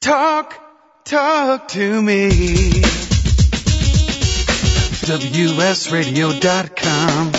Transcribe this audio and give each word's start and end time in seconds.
Talk, 0.00 0.54
talk 1.04 1.66
to 1.68 2.00
me. 2.00 2.30
WSRadio.com. 5.08 7.32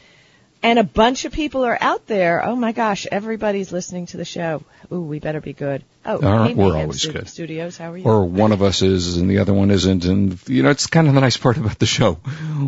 And 0.61 0.79
a 0.79 0.85
bunch 0.85 1.25
of 1.25 1.33
people 1.33 1.65
are 1.65 1.79
out 1.81 2.07
there. 2.09 2.45
Oh 2.45 2.57
my 2.57 2.73
gosh, 2.73 3.07
everybody's 3.11 3.71
listening 3.71 4.07
to 4.07 4.17
the 4.17 4.25
show. 4.25 4.63
Ooh, 4.93 5.03
we 5.03 5.21
better 5.21 5.41
be 5.41 5.53
good. 5.53 5.85
Oh, 6.05 6.19
right, 6.19 6.49
hey, 6.49 6.55
we're 6.55 6.77
always 6.77 7.05
good. 7.07 7.29
Studios, 7.29 7.77
how 7.77 7.93
are 7.93 7.97
you? 7.97 8.05
Or 8.05 8.25
one 8.25 8.51
of 8.53 8.63
us 8.63 8.83
is 8.83 9.19
and 9.19 9.31
the 9.31 9.39
other 9.39 9.53
one 9.55 9.71
isn't. 9.71 10.05
And, 10.05 10.39
you 10.49 10.63
know, 10.65 10.71
it's 10.71 10.87
kind 10.89 11.07
of 11.07 11.15
the 11.15 11.21
nice 11.21 11.37
part 11.37 11.59
about 11.59 11.79
the 11.79 11.87
show. 11.87 12.15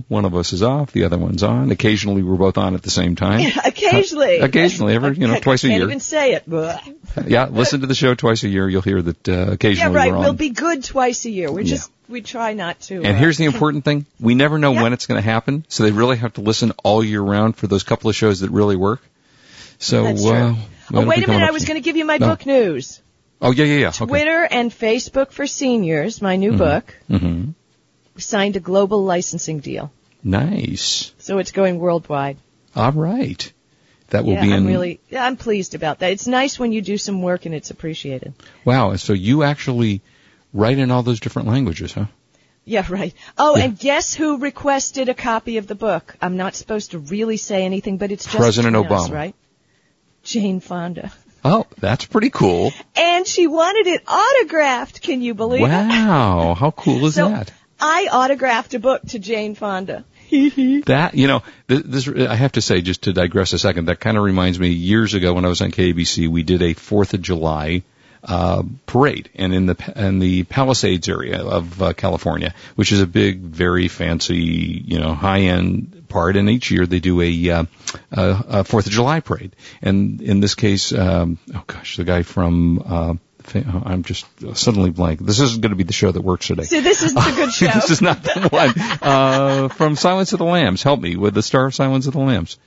One 0.08 0.24
of 0.24 0.34
us 0.36 0.52
is 0.52 0.62
off, 0.62 0.92
the 0.92 1.04
other 1.04 1.18
one's 1.18 1.42
on. 1.42 1.70
Occasionally 1.72 2.22
we're 2.22 2.36
both 2.36 2.58
on 2.58 2.74
at 2.74 2.82
the 2.82 2.90
same 2.90 3.16
time. 3.16 3.50
occasionally. 3.64 4.38
Occasionally, 4.38 4.94
every, 4.94 5.16
you 5.16 5.26
know, 5.26 5.34
I 5.34 5.40
twice 5.40 5.64
a 5.64 5.68
can't 5.68 5.78
year. 5.80 5.86
even 5.88 6.00
say 6.00 6.34
it. 6.34 6.44
Yeah, 7.26 7.46
listen 7.46 7.80
to 7.80 7.88
the 7.88 7.94
show 7.96 8.14
twice 8.14 8.44
a 8.44 8.48
year. 8.48 8.68
You'll 8.68 8.82
hear 8.82 9.02
that 9.02 9.28
uh, 9.28 9.32
Yeah, 9.32 9.50
occasionally 9.52 9.96
right. 9.96 10.10
we're 10.12 10.18
on. 10.18 10.22
We'll 10.22 10.32
be 10.34 10.50
good 10.50 10.84
twice 10.84 11.24
a 11.24 11.30
year. 11.30 11.50
We 11.50 11.62
Yeah. 11.64 11.70
just 11.70 11.90
we 12.10 12.22
try 12.22 12.54
not 12.54 12.80
to. 12.80 12.96
And 12.96 13.06
uh, 13.06 13.14
here's 13.14 13.38
the 13.38 13.44
important 13.52 13.84
thing. 13.84 14.06
We 14.18 14.34
never 14.34 14.58
know 14.58 14.72
Yeah. 14.72 14.82
when 14.82 14.92
it's 14.92 15.06
going 15.06 15.20
to 15.22 15.24
happen, 15.24 15.64
so 15.68 15.84
they 15.84 15.92
really 15.92 16.16
have 16.16 16.34
to 16.34 16.40
listen 16.40 16.72
all 16.84 17.02
year 17.02 17.20
round 17.22 17.56
for 17.56 17.66
those 17.66 17.82
couple 17.82 18.10
of 18.10 18.16
shows 18.16 18.40
that 18.40 18.50
really 18.50 18.76
work. 18.76 19.00
So, 19.78 20.06
uh, 20.06 20.54
Oh, 20.92 21.06
wait 21.06 21.24
a 21.24 21.28
minute. 21.28 21.48
I 21.48 21.52
was 21.52 21.64
going 21.64 21.76
to 21.76 21.84
give 21.84 21.96
you 21.96 22.04
my 22.04 22.18
No. 22.18 22.28
book 22.28 22.44
news. 22.44 23.00
Oh, 23.40 23.52
yeah, 23.52 23.64
yeah, 23.64 23.78
yeah. 23.78 23.88
Okay. 23.88 24.04
Twitter 24.06 24.46
and 24.50 24.70
Facebook 24.70 25.30
for 25.32 25.46
Seniors, 25.46 26.20
my 26.20 26.36
new 26.36 26.52
book, 26.52 26.94
mm-hmm. 27.08 27.52
signed 28.18 28.56
a 28.56 28.60
global 28.60 29.04
licensing 29.04 29.60
deal. 29.60 29.90
Nice. 30.22 31.12
So 31.18 31.38
it's 31.38 31.52
going 31.52 31.78
worldwide. 31.78 32.36
All 32.76 32.92
right. 32.92 33.52
That 34.10 34.24
will 34.24 34.34
yeah, 34.34 34.42
be 34.42 34.48
in. 34.48 34.54
I'm 34.54 34.66
really, 34.66 35.00
I'm 35.16 35.36
pleased 35.36 35.74
about 35.74 36.00
that. 36.00 36.10
It's 36.10 36.26
nice 36.26 36.58
when 36.58 36.72
you 36.72 36.82
do 36.82 36.98
some 36.98 37.22
work 37.22 37.46
and 37.46 37.54
it's 37.54 37.70
appreciated. 37.70 38.34
Wow. 38.64 38.90
And 38.90 39.00
so 39.00 39.12
you 39.12 39.44
actually 39.44 40.02
write 40.52 40.78
in 40.78 40.90
all 40.90 41.02
those 41.02 41.20
different 41.20 41.48
languages, 41.48 41.92
huh? 41.92 42.06
Yeah, 42.64 42.84
right. 42.88 43.14
Oh, 43.38 43.56
Yeah. 43.56 43.64
and 43.64 43.78
guess 43.78 44.14
who 44.14 44.38
requested 44.38 45.08
a 45.08 45.14
copy 45.14 45.56
of 45.56 45.66
the 45.66 45.74
book? 45.74 46.16
I'm 46.20 46.36
not 46.36 46.54
supposed 46.54 46.90
to 46.92 46.98
really 46.98 47.36
say 47.36 47.64
anything, 47.64 47.96
but 47.96 48.10
it's 48.12 48.24
just 48.24 48.36
President 48.36 48.74
between 48.74 48.92
us, 48.98 49.08
Obama. 49.08 49.12
right? 49.14 49.34
Jane 50.22 50.60
Fonda. 50.60 51.10
Oh, 51.42 51.66
that's 51.78 52.04
pretty 52.04 52.28
cool. 52.30 52.72
And 52.94 53.26
she 53.26 53.46
wanted 53.46 53.86
it 53.86 54.02
autographed. 54.06 55.00
Can 55.00 55.22
you 55.22 55.32
believe 55.34 55.62
it? 55.62 55.68
Wow. 55.68 56.54
How 56.54 56.70
cool 56.70 57.06
is 57.06 57.14
So- 57.14 57.30
that? 57.30 57.50
I 57.82 58.08
autographed 58.12 58.74
a 58.74 58.78
book 58.78 59.00
to 59.08 59.18
Jane 59.18 59.54
Fonda. 59.54 60.04
That 60.30 61.14
you 61.14 61.26
know, 61.26 61.42
this, 61.66 62.04
this 62.04 62.08
I 62.28 62.36
have 62.36 62.52
to 62.52 62.60
say, 62.60 62.82
just 62.82 63.02
to 63.04 63.12
digress 63.12 63.52
a 63.54 63.58
second, 63.58 63.86
that 63.86 63.98
kind 64.00 64.16
of 64.18 64.22
reminds 64.22 64.60
me. 64.60 64.68
Years 64.68 65.14
ago, 65.14 65.32
when 65.34 65.44
I 65.44 65.48
was 65.48 65.60
on 65.62 65.72
KABC, 65.72 66.28
we 66.28 66.42
did 66.44 66.62
a 66.62 66.74
Fourth 66.74 67.14
of 67.14 67.22
July 67.22 67.82
uh, 68.24 68.62
parade, 68.86 69.30
and 69.34 69.54
in 69.54 69.66
the 69.66 69.92
in 69.96 70.18
the 70.18 70.44
Palisades 70.44 71.08
area 71.08 71.42
of 71.42 71.82
uh, 71.82 71.92
California, 71.92 72.54
which 72.76 72.92
is 72.92 73.00
a 73.00 73.06
big, 73.06 73.40
very 73.40 73.88
fancy, 73.88 74.82
you 74.84 74.98
know, 74.98 75.14
high 75.14 75.40
end 75.40 76.04
part. 76.08 76.36
And 76.36 76.50
each 76.50 76.70
year 76.70 76.86
they 76.86 77.00
do 77.00 77.20
a 77.20 77.50
uh, 77.50 77.64
a 78.12 78.44
a 78.48 78.64
Fourth 78.64 78.86
of 78.86 78.92
July 78.92 79.20
parade, 79.20 79.56
and 79.82 80.20
in 80.20 80.40
this 80.40 80.54
case, 80.54 80.92
um, 80.92 81.38
oh 81.54 81.64
gosh, 81.66 81.96
the 81.96 82.04
guy 82.04 82.22
from 82.22 82.82
uh, 82.84 83.14
I'm 83.54 84.02
just 84.04 84.26
suddenly 84.54 84.90
blank. 84.90 85.20
This 85.20 85.40
isn't 85.40 85.60
going 85.60 85.70
to 85.70 85.76
be 85.76 85.84
the 85.84 85.92
show 85.92 86.12
that 86.12 86.20
works 86.20 86.46
today. 86.46 86.64
So 86.64 86.80
this 86.80 87.02
isn't 87.02 87.18
a 87.18 87.32
good 87.32 87.52
show. 87.52 87.66
this 87.66 87.90
is 87.90 88.02
not 88.02 88.22
the 88.22 88.48
one. 88.50 88.74
Uh, 89.02 89.68
from 89.68 89.96
Silence 89.96 90.32
of 90.32 90.38
the 90.38 90.44
Lambs. 90.44 90.82
Help 90.82 91.00
me 91.00 91.16
with 91.16 91.34
the 91.34 91.42
star 91.42 91.66
of 91.66 91.74
Silence 91.74 92.06
of 92.06 92.12
the 92.12 92.20
Lambs. 92.20 92.58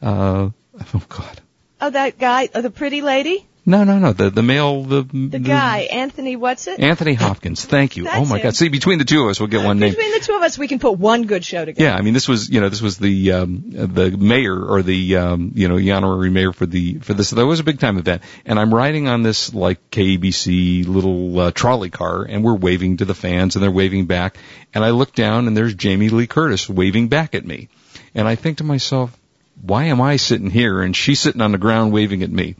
Uh, 0.00 0.50
oh 0.94 1.02
God. 1.08 1.40
oh, 1.80 1.90
that 1.90 2.18
guy, 2.18 2.48
oh, 2.54 2.60
the 2.60 2.70
pretty 2.70 3.02
lady, 3.02 3.46
No, 3.64 3.84
no, 3.84 4.00
no. 4.00 4.12
The 4.12 4.28
the 4.28 4.42
male 4.42 4.82
the 4.82 5.02
the 5.02 5.38
guy, 5.38 5.80
Anthony. 5.92 6.34
What's 6.34 6.66
it? 6.66 6.80
Anthony 6.80 7.14
Hopkins. 7.14 7.64
Thank 7.64 7.96
you. 7.96 8.04
That's 8.04 8.16
oh 8.16 8.24
my 8.24 8.38
him. 8.38 8.42
God. 8.42 8.56
See, 8.56 8.68
between 8.68 8.98
the 8.98 9.04
two 9.04 9.22
of 9.22 9.28
us, 9.28 9.38
we'll 9.38 9.50
get 9.50 9.64
one 9.64 9.78
name. 9.78 9.90
Between 9.90 10.10
the 10.10 10.18
two 10.18 10.34
of 10.34 10.42
us, 10.42 10.58
we 10.58 10.66
can 10.66 10.80
put 10.80 10.98
one 10.98 11.26
good 11.26 11.44
show 11.44 11.64
together. 11.64 11.84
Yeah, 11.84 11.94
I 11.94 12.02
mean, 12.02 12.12
this 12.12 12.26
was, 12.26 12.50
you 12.50 12.60
know, 12.60 12.68
this 12.68 12.82
was 12.82 12.98
the 12.98 13.32
um, 13.32 13.62
the 13.70 14.10
mayor 14.10 14.60
or 14.60 14.82
the, 14.82 15.16
um, 15.16 15.52
you 15.54 15.68
know, 15.68 15.78
the 15.78 15.92
honorary 15.92 16.30
mayor 16.30 16.52
for 16.52 16.66
the 16.66 16.94
for 16.98 17.14
this. 17.14 17.30
That 17.30 17.46
was 17.46 17.60
a 17.60 17.64
big 17.64 17.78
time 17.78 17.98
event, 17.98 18.22
and 18.44 18.58
I'm 18.58 18.74
riding 18.74 19.06
on 19.06 19.22
this 19.22 19.54
like 19.54 19.90
KBC 19.90 20.88
little 20.88 21.38
uh, 21.38 21.50
trolley 21.52 21.90
car, 21.90 22.24
and 22.24 22.42
we're 22.42 22.56
waving 22.56 22.96
to 22.96 23.04
the 23.04 23.14
fans, 23.14 23.54
and 23.54 23.62
they're 23.62 23.70
waving 23.70 24.06
back, 24.06 24.38
and 24.74 24.84
I 24.84 24.90
look 24.90 25.14
down, 25.14 25.46
and 25.46 25.56
there's 25.56 25.74
Jamie 25.74 26.08
Lee 26.08 26.26
Curtis 26.26 26.68
waving 26.68 27.06
back 27.06 27.36
at 27.36 27.46
me, 27.46 27.68
and 28.12 28.26
I 28.26 28.34
think 28.34 28.58
to 28.58 28.64
myself, 28.64 29.16
why 29.60 29.84
am 29.84 30.00
I 30.00 30.16
sitting 30.16 30.50
here 30.50 30.82
and 30.82 30.96
she's 30.96 31.20
sitting 31.20 31.40
on 31.40 31.52
the 31.52 31.58
ground 31.58 31.92
waving 31.92 32.24
at 32.24 32.30
me? 32.30 32.56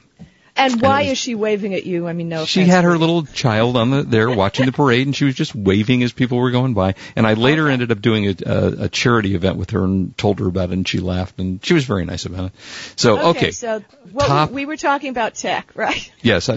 And 0.64 0.80
why 0.82 1.02
And 1.02 1.10
is 1.10 1.18
she 1.18 1.34
waving 1.34 1.74
at 1.74 1.84
you? 1.84 2.06
I 2.06 2.12
mean, 2.12 2.28
no. 2.28 2.44
She 2.44 2.64
had 2.64 2.84
her 2.84 2.96
little 2.98 3.24
child 3.24 3.76
on 3.76 3.90
the 3.90 4.02
there 4.02 4.30
watching 4.30 4.66
the 4.66 4.72
parade, 4.72 5.06
and 5.06 5.14
she 5.16 5.24
was 5.24 5.34
just 5.34 5.54
waving 5.54 6.02
as 6.02 6.12
people 6.12 6.38
were 6.38 6.50
going 6.50 6.74
by. 6.74 6.94
And 7.16 7.26
I 7.26 7.34
later 7.34 7.68
ended 7.68 7.92
up 7.92 8.00
doing 8.00 8.26
a, 8.28 8.34
a, 8.44 8.84
a 8.84 8.88
charity 8.88 9.34
event 9.34 9.56
with 9.56 9.70
her 9.70 9.84
and 9.84 10.16
told 10.16 10.38
her 10.40 10.46
about 10.46 10.70
it, 10.70 10.74
and 10.74 10.86
she 10.88 10.98
laughed, 10.98 11.38
and 11.38 11.64
she 11.64 11.74
was 11.74 11.84
very 11.84 12.04
nice 12.04 12.24
about 12.26 12.46
it. 12.46 12.52
So 12.96 13.18
Okay, 13.18 13.28
okay, 13.28 13.50
so 13.50 13.82
well, 14.12 14.26
Top- 14.26 14.50
we, 14.50 14.62
we 14.62 14.66
were 14.66 14.76
talking 14.76 15.10
about 15.10 15.34
tech, 15.34 15.70
right? 15.74 16.10
yes, 16.22 16.48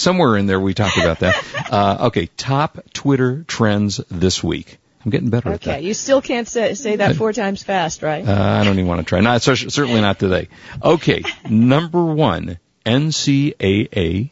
somewhere 0.00 0.36
in 0.36 0.46
there 0.46 0.60
we 0.60 0.74
talked 0.74 0.98
about 0.98 1.20
that. 1.20 1.34
Uh, 1.74 2.06
okay, 2.08 2.26
top 2.36 2.78
Twitter 2.92 3.42
trends 3.48 3.96
this 4.10 4.44
week. 4.44 4.78
I'm 5.04 5.10
getting 5.10 5.30
better 5.30 5.50
at 5.50 5.60
that. 5.62 5.78
Okay, 5.78 5.86
you 5.86 5.94
still 5.94 6.22
can't 6.22 6.46
say, 6.46 6.74
say 6.74 6.96
that 6.96 7.16
four 7.16 7.32
times 7.32 7.62
fast, 7.62 8.02
right? 8.02 8.26
Uh, 8.26 8.32
I 8.32 8.64
don't 8.64 8.74
even 8.74 8.86
want 8.86 9.00
to 9.00 9.04
try. 9.04 9.20
Not 9.20 9.42
cer- 9.42 9.56
certainly 9.56 10.00
not 10.00 10.18
today. 10.18 10.48
Okay, 10.82 11.22
number 11.48 12.04
one, 12.04 12.58
NCAA 12.84 14.30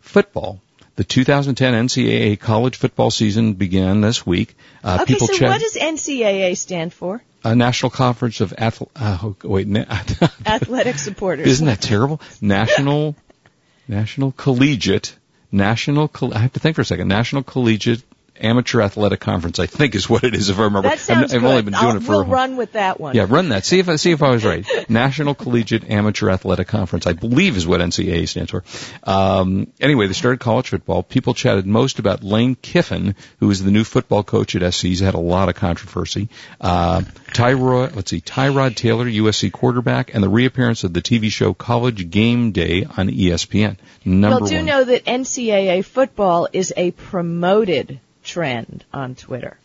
football. 0.00 0.60
The 0.96 1.04
2010 1.04 1.74
NCAA 1.88 2.38
college 2.38 2.76
football 2.76 3.10
season 3.10 3.54
began 3.54 4.00
this 4.00 4.24
week. 4.24 4.56
Uh, 4.82 4.98
okay, 5.02 5.14
people 5.14 5.26
so 5.26 5.34
check 5.34 5.48
what 5.48 5.60
does 5.60 5.74
NCAA 5.74 6.56
stand 6.56 6.92
for? 6.92 7.22
uh, 7.44 7.54
National 7.54 7.90
Conference 7.90 8.40
of 8.40 8.52
Athl- 8.52 8.88
uh, 8.96 9.18
oh, 9.22 9.36
wait, 9.42 9.66
na- 9.66 9.84
Athletic 10.46 10.98
supporters. 10.98 11.46
isn't 11.46 11.66
that 11.66 11.80
terrible? 11.82 12.20
National, 12.40 13.16
National 13.88 14.32
Collegiate, 14.32 15.14
National. 15.52 16.10
I 16.32 16.38
have 16.38 16.52
to 16.54 16.60
think 16.60 16.76
for 16.76 16.82
a 16.82 16.84
second. 16.86 17.08
National 17.08 17.42
Collegiate 17.42 18.02
Amateur 18.40 18.80
Athletic 18.80 19.20
Conference. 19.20 19.58
I 19.58 19.66
think 19.66 19.94
is 19.94 20.08
what 20.08 20.24
it 20.24 20.34
is 20.34 20.48
if 20.48 20.58
I 20.58 20.64
remember. 20.64 20.88
That 20.88 20.98
sounds 20.98 21.32
I've, 21.32 21.44
only 21.44 21.62
been 21.62 21.72
doing 21.72 21.84
I'll, 21.84 21.96
it 21.96 22.02
for. 22.02 22.12
we'll 22.12 22.24
run 22.24 22.56
with 22.56 22.72
that 22.72 22.98
one. 22.98 23.14
Yeah, 23.14 23.26
run 23.28 23.50
that. 23.50 23.64
See 23.64 23.78
if 23.78 23.88
I 23.88 23.96
see 23.96 24.10
if 24.10 24.22
I 24.22 24.30
was 24.30 24.44
right. 24.44 24.66
National 24.88 25.34
Collegiate 25.34 25.88
Amateur 25.90 26.30
Athletic 26.30 26.68
Conference, 26.68 27.06
I 27.06 27.12
believe, 27.12 27.56
is 27.56 27.66
what 27.66 27.80
NCAA 27.80 28.28
stands 28.28 28.50
for. 28.50 28.64
Um, 29.04 29.72
anyway, 29.80 30.06
they 30.06 30.12
started 30.12 30.40
college 30.40 30.68
football. 30.68 31.02
People 31.02 31.34
chatted 31.34 31.66
most 31.66 31.98
about 31.98 32.24
Lane 32.24 32.56
Kiffin, 32.56 33.14
who 33.40 33.50
is 33.50 33.62
the 33.62 33.70
new 33.70 33.84
football 33.84 34.24
coach 34.24 34.56
at 34.56 34.74
SC. 34.74 34.82
He's 34.82 35.00
had 35.00 35.14
a 35.14 35.20
lot 35.20 35.48
of 35.48 35.54
controversy. 35.54 36.28
Uh, 36.60 37.02
Tyrod, 37.28 37.94
let's 37.94 38.10
see, 38.10 38.20
Tyrod 38.20 38.76
Taylor, 38.76 39.06
USC 39.06 39.52
quarterback, 39.52 40.14
and 40.14 40.22
the 40.22 40.28
reappearance 40.28 40.84
of 40.84 40.92
the 40.92 41.02
TV 41.02 41.30
show 41.30 41.54
College 41.54 42.10
Game 42.10 42.52
Day 42.52 42.84
on 42.84 43.08
ESPN. 43.08 43.76
Number 44.04 44.40
well, 44.40 44.48
do 44.48 44.56
one. 44.56 44.64
know 44.66 44.84
that 44.84 45.04
NCAA 45.04 45.84
football 45.84 46.48
is 46.52 46.72
a 46.76 46.90
promoted 46.90 48.00
trend 48.24 48.84
on 48.92 49.14
Twitter. 49.14 49.56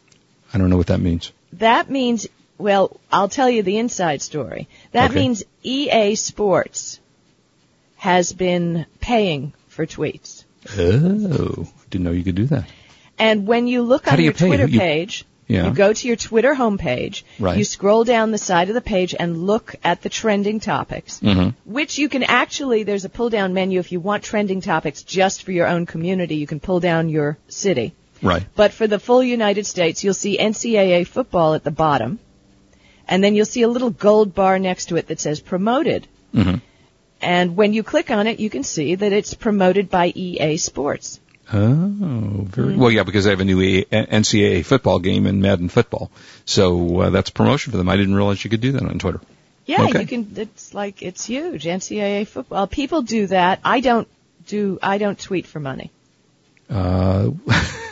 I 0.53 0.57
don't 0.57 0.69
know 0.69 0.77
what 0.77 0.87
that 0.87 0.99
means. 0.99 1.31
That 1.53 1.89
means, 1.89 2.27
well, 2.57 2.99
I'll 3.11 3.29
tell 3.29 3.49
you 3.49 3.63
the 3.63 3.77
inside 3.77 4.21
story. 4.21 4.67
That 4.91 5.11
Okay. 5.11 5.19
means 5.19 5.43
EA 5.63 6.15
Sports 6.15 6.99
has 7.97 8.31
been 8.33 8.85
paying 8.99 9.53
for 9.67 9.85
tweets. 9.85 10.43
Oh, 10.77 11.67
didn't 11.89 12.03
know 12.05 12.11
you 12.11 12.23
could 12.23 12.35
do 12.35 12.45
that. 12.47 12.65
And 13.17 13.47
when 13.47 13.67
you 13.67 13.81
look 13.81 14.05
How 14.05 14.13
on 14.13 14.19
you 14.19 14.25
your? 14.25 14.33
Twitter 14.33 14.67
You- 14.67 14.79
page, 14.79 15.25
Yeah. 15.47 15.65
you 15.67 15.73
go 15.73 15.91
to 15.91 16.07
your 16.07 16.15
Twitter 16.15 16.53
homepage, 16.53 17.23
Right. 17.39 17.57
you 17.57 17.63
scroll 17.63 18.03
down 18.03 18.31
the 18.31 18.37
side 18.37 18.69
of 18.69 18.75
the 18.75 18.81
page 18.81 19.15
and 19.19 19.45
look 19.47 19.75
at 19.83 20.01
the 20.03 20.09
trending 20.09 20.59
topics, 20.59 21.19
Mhm. 21.21 21.55
which 21.65 21.97
you 21.97 22.07
can 22.07 22.23
actually, 22.23 22.83
there's 22.83 23.03
a 23.05 23.09
pull 23.09 23.29
down 23.29 23.53
menu 23.53 23.79
if 23.79 23.91
you 23.91 23.99
want 23.99 24.23
trending 24.23 24.61
topics 24.61 25.03
just 25.03 25.43
for 25.43 25.51
your 25.51 25.67
own 25.67 25.85
community, 25.85 26.35
you 26.35 26.47
can 26.47 26.59
pull 26.59 26.79
down 26.79 27.09
your 27.09 27.37
city. 27.47 27.93
Right. 28.21 28.45
But 28.55 28.73
for 28.73 28.87
the 28.87 28.99
full 28.99 29.23
United 29.23 29.65
States, 29.65 30.03
you'll 30.03 30.13
see 30.13 30.37
NCAA 30.37 31.07
football 31.07 31.53
at 31.53 31.63
the 31.63 31.71
bottom, 31.71 32.19
and 33.07 33.23
then 33.23 33.35
you'll 33.35 33.45
see 33.45 33.61
a 33.61 33.67
little 33.69 33.89
gold 33.91 34.35
bar 34.35 34.59
next 34.59 34.87
to 34.87 34.97
it 34.97 35.07
that 35.07 35.19
says 35.19 35.39
promoted. 35.39 36.07
hmm 36.33 36.55
and 37.21 37.57
when 37.57 37.73
you 37.73 37.83
click 37.83 38.11
on 38.11 38.27
it, 38.27 38.39
you 38.39 38.49
can 38.49 38.63
see 38.63 38.95
that 38.95 39.11
it's 39.11 39.33
promoted 39.33 39.89
by 39.89 40.07
EA 40.15 40.55
Sports. 40.55 41.19
Oh, 41.51 42.45
very 42.47 42.77
well. 42.77 42.89
Yeah, 42.89 43.03
because 43.03 43.25
they 43.25 43.31
have 43.31 43.41
a 43.41 43.43
new 43.45 43.57
NCAA 43.83 44.63
football 44.63 44.99
game 44.99 45.27
in 45.27 45.41
Madden 45.41 45.67
football, 45.67 46.11
so 46.45 47.01
uh, 47.01 47.09
that's 47.09 47.29
promotion 47.29 47.71
for 47.71 47.77
them. 47.77 47.89
I 47.89 47.97
didn't 47.97 48.15
realize 48.15 48.41
you 48.45 48.49
could 48.49 48.61
do 48.61 48.71
that 48.71 48.83
on 48.83 48.99
Twitter. 48.99 49.19
Yeah, 49.65 49.83
Okay. 49.89 49.99
you 49.99 50.07
can. 50.07 50.31
It's 50.37 50.73
like 50.73 51.01
it's 51.01 51.25
huge. 51.25 51.65
NCAA 51.65 52.25
football. 52.25 52.67
People 52.67 53.01
do 53.01 53.27
that. 53.27 53.59
I 53.65 53.81
don't 53.81 54.07
do. 54.47 54.79
I 54.81 54.97
don't 54.97 55.19
tweet 55.19 55.45
for 55.45 55.59
money. 55.59 55.91
Uh, 56.69 57.31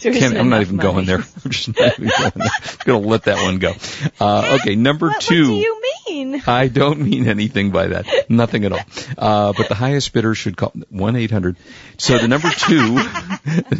Can't, 0.00 0.36
I'm 0.36 0.48
not 0.50 0.60
even 0.60 0.76
money. 0.76 0.88
going 0.92 1.06
there. 1.06 1.18
I'm 1.44 1.50
just 1.50 1.68
not 1.68 1.98
even 1.98 2.08
going 2.18 2.32
there. 2.34 2.50
I'm 2.80 2.84
to 2.86 2.98
let 2.98 3.24
that 3.24 3.42
one 3.42 3.58
go. 3.58 3.72
Uh, 4.20 4.58
okay, 4.60 4.74
number 4.76 5.08
What, 5.08 5.20
two. 5.20 5.42
what 5.42 5.48
do 5.48 5.56
you 5.56 5.82
mean? 6.08 6.42
I 6.46 6.68
don't 6.68 7.00
mean 7.00 7.28
anything 7.28 7.70
by 7.70 7.88
that. 7.88 8.06
Nothing 8.30 8.64
at 8.64 8.72
all. 8.72 8.80
Uh, 9.18 9.52
but 9.56 9.68
the 9.68 9.74
highest 9.74 10.12
bidder 10.12 10.34
should 10.34 10.56
call 10.56 10.72
one 10.90 11.16
eight 11.16 11.30
hundred. 11.30 11.56
So 11.98 12.18
the 12.18 12.28
number 12.28 12.50
two, 12.50 12.98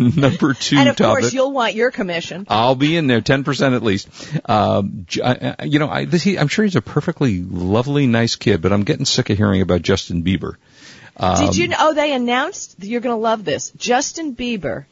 number 0.21 0.55
two 0.55 0.79
And 0.79 0.89
of 0.89 0.97
topic. 0.97 1.21
course, 1.23 1.33
you'll 1.35 1.53
want 1.53 1.75
your 1.75 1.91
commission. 1.91 2.47
I'll 2.49 2.75
be 2.75 2.97
in 2.97 3.07
there, 3.07 3.21
ten 3.21 3.45
percent 3.45 3.75
at 3.75 3.83
least. 3.83 4.09
Um, 4.49 5.07
I- 5.23 5.55
you 5.65 5.79
know, 5.79 5.89
I, 5.89 6.05
this, 6.07 6.23
he, 6.23 6.39
I'm 6.39 6.49
sure 6.49 6.65
he's 6.65 6.77
a 6.77 6.83
perfectly 6.83 7.41
lovely, 7.43 8.07
nice 8.07 8.37
kid, 8.37 8.62
but 8.62 8.73
I'm 8.73 8.85
getting 8.85 9.05
sick 9.05 9.31
of 9.31 9.37
hearing 9.37 9.61
about 9.62 9.83
Justin 9.83 10.23
Bieber. 10.23 10.55
Um, 11.17 11.47
Did 11.47 11.57
you 11.57 11.69
know? 11.69 11.77
Oh, 11.79 11.95
they 11.95 12.12
announced. 12.12 12.77
You're 12.81 13.01
going 13.01 13.15
to 13.17 13.21
love 13.21 13.45
this. 13.45 13.71
Justin 13.77 14.35
Bieber. 14.37 14.85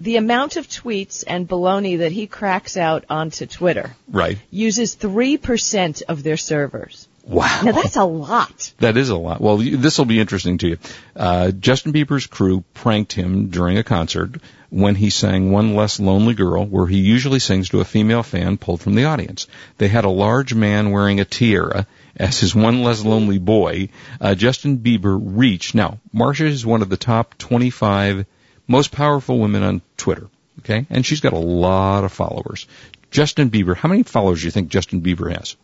The 0.00 0.16
amount 0.16 0.56
of 0.56 0.68
tweets 0.68 1.24
and 1.26 1.48
baloney 1.48 1.98
that 1.98 2.12
he 2.12 2.26
cracks 2.26 2.76
out 2.76 3.04
onto 3.10 3.46
Twitter 3.46 3.96
Right. 4.08 4.38
uses 4.50 4.94
3% 4.96 6.02
of 6.08 6.22
their 6.22 6.36
servers. 6.36 7.08
Wow. 7.24 7.60
Now 7.62 7.72
that's 7.72 7.96
a 7.96 8.04
lot. 8.04 8.72
That 8.78 8.96
is 8.96 9.10
a 9.10 9.16
lot. 9.16 9.40
Well, 9.40 9.58
this 9.58 9.98
will 9.98 10.06
be 10.06 10.18
interesting 10.20 10.56
to 10.58 10.68
you. 10.68 10.78
Uh, 11.14 11.50
Justin 11.50 11.92
Bieber's 11.92 12.26
crew 12.26 12.64
pranked 12.72 13.12
him 13.12 13.48
during 13.48 13.76
a 13.76 13.82
concert 13.84 14.36
when 14.70 14.94
he 14.94 15.10
sang 15.10 15.50
One 15.50 15.74
Less 15.74 16.00
Lonely 16.00 16.32
Girl, 16.34 16.64
where 16.64 16.86
he 16.86 16.98
usually 16.98 17.38
sings 17.38 17.68
to 17.70 17.80
a 17.80 17.84
female 17.84 18.22
fan 18.22 18.56
pulled 18.56 18.80
from 18.80 18.94
the 18.94 19.04
audience. 19.04 19.46
They 19.76 19.88
had 19.88 20.04
a 20.06 20.10
large 20.10 20.54
man 20.54 20.90
wearing 20.90 21.20
a 21.20 21.24
tiara 21.26 21.86
as 22.16 22.38
his 22.40 22.54
One 22.54 22.82
Less 22.82 23.04
Lonely 23.04 23.38
Boy. 23.38 23.90
Uh, 24.20 24.34
Justin 24.34 24.78
Bieber 24.78 25.18
reached, 25.22 25.74
now, 25.74 25.98
Marcia 26.14 26.46
is 26.46 26.64
one 26.64 26.80
of 26.82 26.88
the 26.88 26.96
top 26.96 27.36
25 27.36 28.24
most 28.68 28.92
powerful 28.92 29.38
women 29.40 29.64
on 29.64 29.82
Twitter. 29.96 30.28
Okay? 30.60 30.86
And 30.90 31.04
she's 31.04 31.20
got 31.20 31.32
a 31.32 31.38
lot 31.38 32.04
of 32.04 32.12
followers. 32.12 32.66
Justin 33.10 33.50
Bieber, 33.50 33.74
how 33.74 33.88
many 33.88 34.02
followers 34.02 34.40
do 34.40 34.46
you 34.46 34.50
think 34.50 34.68
Justin 34.68 35.00
Bieber 35.00 35.34
has? 35.34 35.56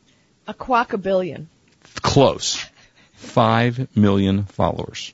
A 0.48 0.54
quack 0.54 0.92
a 0.92 0.98
billion. 0.98 1.48
Close. 1.96 2.64
Five 3.12 3.94
million 3.96 4.44
followers. 4.44 5.12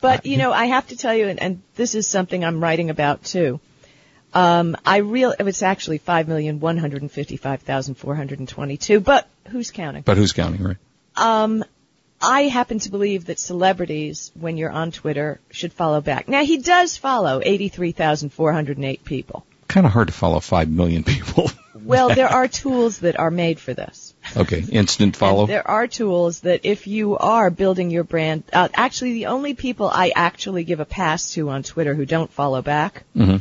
But 0.00 0.26
you 0.26 0.36
know, 0.36 0.52
I 0.52 0.66
have 0.66 0.86
to 0.88 0.96
tell 0.96 1.14
you, 1.14 1.28
and, 1.28 1.40
and 1.40 1.62
this 1.74 1.94
is 1.94 2.06
something 2.06 2.44
I'm 2.44 2.62
writing 2.62 2.90
about 2.90 3.24
too. 3.24 3.60
Um, 4.34 4.76
I 4.84 4.98
real 4.98 5.34
it's 5.38 5.62
actually 5.62 5.98
five 5.98 6.28
million 6.28 6.60
one 6.60 6.76
hundred 6.76 7.02
and 7.02 7.10
fifty 7.10 7.36
five 7.36 7.62
thousand 7.62 7.94
four 7.94 8.14
hundred 8.14 8.38
and 8.38 8.48
twenty 8.48 8.76
two. 8.76 9.00
But 9.00 9.26
who's 9.48 9.70
counting? 9.70 10.02
But 10.02 10.16
who's 10.16 10.32
counting, 10.32 10.62
right? 10.62 10.76
Um, 11.16 11.64
I 12.20 12.42
happen 12.42 12.78
to 12.80 12.90
believe 12.90 13.26
that 13.26 13.38
celebrities, 13.38 14.30
when 14.38 14.56
you're 14.56 14.70
on 14.70 14.90
Twitter, 14.90 15.40
should 15.50 15.72
follow 15.72 16.00
back. 16.00 16.28
Now 16.28 16.44
he 16.44 16.58
does 16.58 16.96
follow 16.96 17.40
eighty 17.44 17.68
three 17.68 17.92
thousand 17.92 18.30
four 18.30 18.52
hundred 18.52 18.76
and 18.78 18.86
eight 18.86 19.04
people. 19.04 19.44
Kind 19.68 19.86
of 19.86 19.92
hard 19.92 20.08
to 20.08 20.14
follow 20.14 20.40
five 20.40 20.68
million 20.70 21.04
people. 21.04 21.50
Well, 21.84 22.08
there 22.08 22.26
are 22.28 22.48
tools 22.48 23.00
that 23.00 23.16
are 23.16 23.30
made 23.30 23.60
for 23.60 23.72
this. 23.72 24.14
okay, 24.36 24.64
instant 24.72 25.14
follow. 25.14 25.42
And 25.42 25.50
there 25.50 25.70
are 25.70 25.86
tools 25.86 26.40
that 26.40 26.62
if 26.64 26.88
you 26.88 27.16
are 27.16 27.48
building 27.50 27.90
your 27.90 28.02
brand, 28.02 28.42
uh, 28.52 28.68
actually 28.74 29.12
the 29.12 29.26
only 29.26 29.54
people 29.54 29.86
I 29.88 30.10
actually 30.16 30.64
give 30.64 30.80
a 30.80 30.84
pass 30.84 31.34
to 31.34 31.48
on 31.50 31.62
Twitter 31.62 31.94
who 31.94 32.04
don't 32.04 32.32
follow 32.32 32.60
back 32.60 33.04
Mhm. 33.14 33.40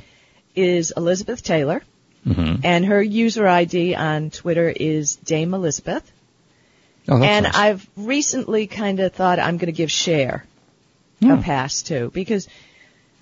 is 0.54 0.94
Elizabeth 0.96 1.42
Taylor, 1.42 1.82
hmm 2.24 2.56
and 2.64 2.86
her 2.86 3.02
user 3.02 3.48
ID 3.48 3.96
on 3.96 4.30
Twitter 4.30 4.70
is 4.70 5.16
Dame 5.16 5.54
Elizabeth. 5.56 6.04
Oh, 7.08 7.22
and 7.22 7.44
nice. 7.44 7.56
I've 7.56 7.90
recently 7.96 8.68
kind 8.68 9.00
of 9.00 9.14
thought 9.14 9.40
I'm 9.40 9.58
going 9.58 9.68
to 9.68 9.72
give 9.72 9.92
Cher 9.92 10.46
Hmm. 11.22 11.32
a 11.32 11.38
pass 11.42 11.82
too 11.82 12.12
because 12.14 12.48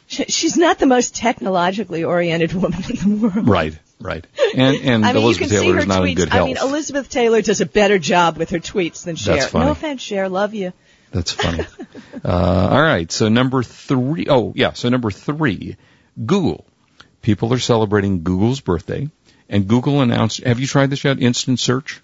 sh- 0.08 0.22
she's 0.30 0.58
not 0.58 0.80
the 0.80 0.88
most 0.88 1.16
technologically 1.16 2.04
oriented 2.04 2.54
woman 2.62 2.82
in 2.90 2.96
the 3.22 3.28
world. 3.28 3.48
right, 3.48 3.78
right. 4.00 4.26
And 4.56 4.78
and 4.78 5.06
I 5.06 5.14
mean, 5.14 5.24
Elizabeth 5.24 5.52
you 5.52 5.58
can 5.58 5.62
see 5.62 5.66
Taylor 5.68 5.80
is 5.80 5.86
not 5.88 6.02
tweets. 6.02 6.10
in 6.10 6.16
good 6.16 6.30
I 6.32 6.46
mean, 6.46 6.58
Elizabeth 6.58 7.10
Taylor 7.10 7.42
does 7.42 7.62
a 7.62 7.66
better 7.66 8.00
job 8.00 8.38
with 8.38 8.50
her 8.52 8.60
tweets 8.60 9.04
than 9.04 9.16
Cher. 9.16 9.36
That's 9.36 9.48
funny. 9.52 9.66
No 9.66 9.72
offense, 9.72 10.02
Cher, 10.02 10.30
love 10.30 10.54
you. 10.54 10.74
That's 11.12 11.32
funny. 11.32 11.64
uh, 12.26 12.70
all 12.72 12.82
right, 12.82 13.12
so 13.12 13.30
number 13.30 13.62
three 13.64 14.28
oh 14.30 14.54
yeah, 14.56 14.74
so 14.74 14.90
number 14.90 15.12
three, 15.12 15.76
Google. 16.26 16.66
People 17.22 17.54
are 17.54 17.60
celebrating 17.60 18.24
Google's 18.24 18.60
birthday, 18.60 19.10
and 19.50 19.68
Google 19.68 20.02
announced. 20.02 20.44
Have 20.44 20.60
you 20.60 20.68
tried 20.68 20.90
this 20.90 21.04
yet? 21.04 21.20
Instant 21.22 21.60
search. 21.60 22.02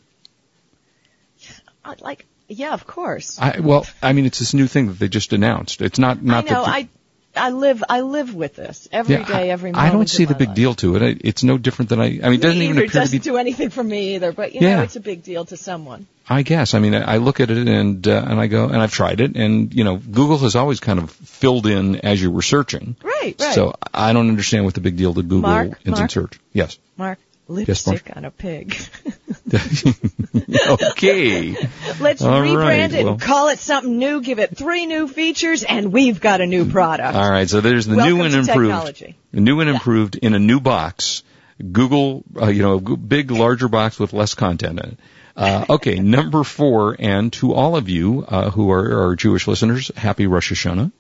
Like, 2.02 2.26
yeah, 2.48 2.74
of 2.74 2.86
course. 2.88 3.38
I, 3.40 3.60
well, 3.60 3.86
I 4.02 4.14
mean, 4.14 4.26
it's 4.26 4.40
this 4.40 4.54
new 4.54 4.68
thing 4.68 4.88
that 4.88 5.00
they 5.00 5.08
just 5.08 5.34
announced. 5.34 5.82
It's 5.82 6.00
not 6.00 6.24
not 6.24 6.50
I 6.50 6.54
know. 6.54 6.64
that. 6.66 6.70
I 6.70 6.90
I 7.36 7.50
live 7.52 7.84
I 7.88 8.02
live 8.02 8.34
with 8.34 8.56
this 8.56 8.88
every 8.92 9.18
day, 9.18 9.26
yeah, 9.30 9.38
I- 9.38 9.48
every 9.50 9.72
I, 9.74 9.92
don't 9.92 10.10
see 10.10 10.26
the 10.26 10.34
big 10.34 10.48
life. 10.50 10.56
deal 10.56 10.74
to 10.76 10.96
it. 10.96 11.02
I- 11.04 11.20
It's 11.32 11.44
no 11.44 11.58
different 11.60 11.90
than 11.90 12.02
I. 12.02 12.06
I 12.06 12.10
mean, 12.30 12.34
it 12.34 12.42
doesn't 12.42 12.58
Me 12.60 12.66
even 12.66 12.78
appear 12.78 12.88
to 12.90 13.00
doesn't 13.02 13.20
be. 13.20 13.30
do 13.32 13.38
anything 13.38 13.70
for 13.70 13.84
me 13.84 14.16
either, 14.16 14.32
but 14.32 14.54
you 14.56 14.62
Yeah. 14.62 14.78
know, 14.78 14.84
it's 14.84 14.96
a 14.96 15.00
big 15.12 15.22
deal 15.24 15.46
to 15.46 15.56
someone. 15.58 16.08
I 16.28 16.42
guess. 16.42 16.74
I 16.74 16.80
mean, 16.80 16.96
I 16.96 17.02
I 17.16 17.18
look 17.18 17.40
at 17.40 17.52
it 17.52 17.68
and 17.68 18.08
uh, 18.08 18.26
and 18.28 18.40
I 18.40 18.48
go 18.48 18.66
and 18.66 18.78
I've 18.82 18.92
tried 18.94 19.22
it, 19.22 19.36
and 19.36 19.72
you 19.74 19.84
know, 19.84 19.98
Google 19.98 20.40
has 20.40 20.56
always 20.56 20.80
kind 20.80 21.00
of 21.00 21.12
filled 21.12 21.68
in 21.68 21.98
as 21.98 22.20
you 22.22 22.32
were 22.32 22.42
searching. 22.42 22.96
Right, 23.04 23.36
right. 23.40 23.54
So 23.54 23.76
I 23.94 24.12
don't 24.14 24.30
understand 24.30 24.66
what 24.66 24.74
the 24.74 24.82
big 24.82 24.98
deal 24.98 25.14
to 25.14 25.22
Google 25.22 25.42
Mark, 25.54 25.68
instant 25.86 25.98
Mark? 26.00 26.12
search. 26.12 26.40
Yes. 26.52 26.78
Mark, 26.98 27.20
Lipstick 27.50 28.16
on 28.16 28.26
a 28.26 28.32
pig. 28.32 28.78
okay. 30.70 31.56
Let's 32.00 32.22
All 32.22 32.42
rebrand 32.42 32.58
right, 32.58 32.94
it, 32.94 33.04
well. 33.06 33.18
call 33.18 33.50
it 33.50 33.60
something 33.60 33.98
new, 33.98 34.22
give 34.22 34.40
it 34.40 34.56
three 34.56 34.86
new 34.86 35.08
features, 35.08 35.64
and 35.64 35.92
we've 35.92 36.20
got 36.22 36.42
a 36.42 36.46
new 36.46 36.70
product. 36.70 37.16
All 37.16 37.30
right. 37.30 37.50
So 37.50 37.62
there's 37.62 37.86
the 37.86 37.96
Welcome 37.96 38.18
new 38.18 38.24
and 38.24 38.34
improved. 38.36 38.48
technology. 38.70 39.16
The 39.32 39.42
new 39.42 39.60
and 39.62 39.70
improved 39.70 40.16
in 40.16 40.34
a 40.34 40.40
new 40.40 40.60
box. 40.60 41.24
Google, 41.72 42.24
uh, 42.40 42.48
you 42.48 42.62
know, 42.62 42.80
big, 42.80 43.32
larger 43.32 43.68
box 43.68 44.00
with 44.00 44.14
less 44.14 44.34
content 44.34 44.80
in 44.80 44.92
it. 44.92 45.00
Uh, 45.36 45.66
okay, 45.72 45.96
number 46.00 46.44
four, 46.44 46.96
and 46.98 47.34
to 47.34 47.54
all 47.54 47.76
of 47.76 47.90
you 47.90 48.24
uh, 48.28 48.50
who 48.50 48.72
are, 48.72 49.10
are 49.10 49.16
Jewish 49.18 49.46
listeners, 49.48 49.92
happy 49.98 50.26
Rosh 50.28 50.52
Hashanah. 50.54 50.92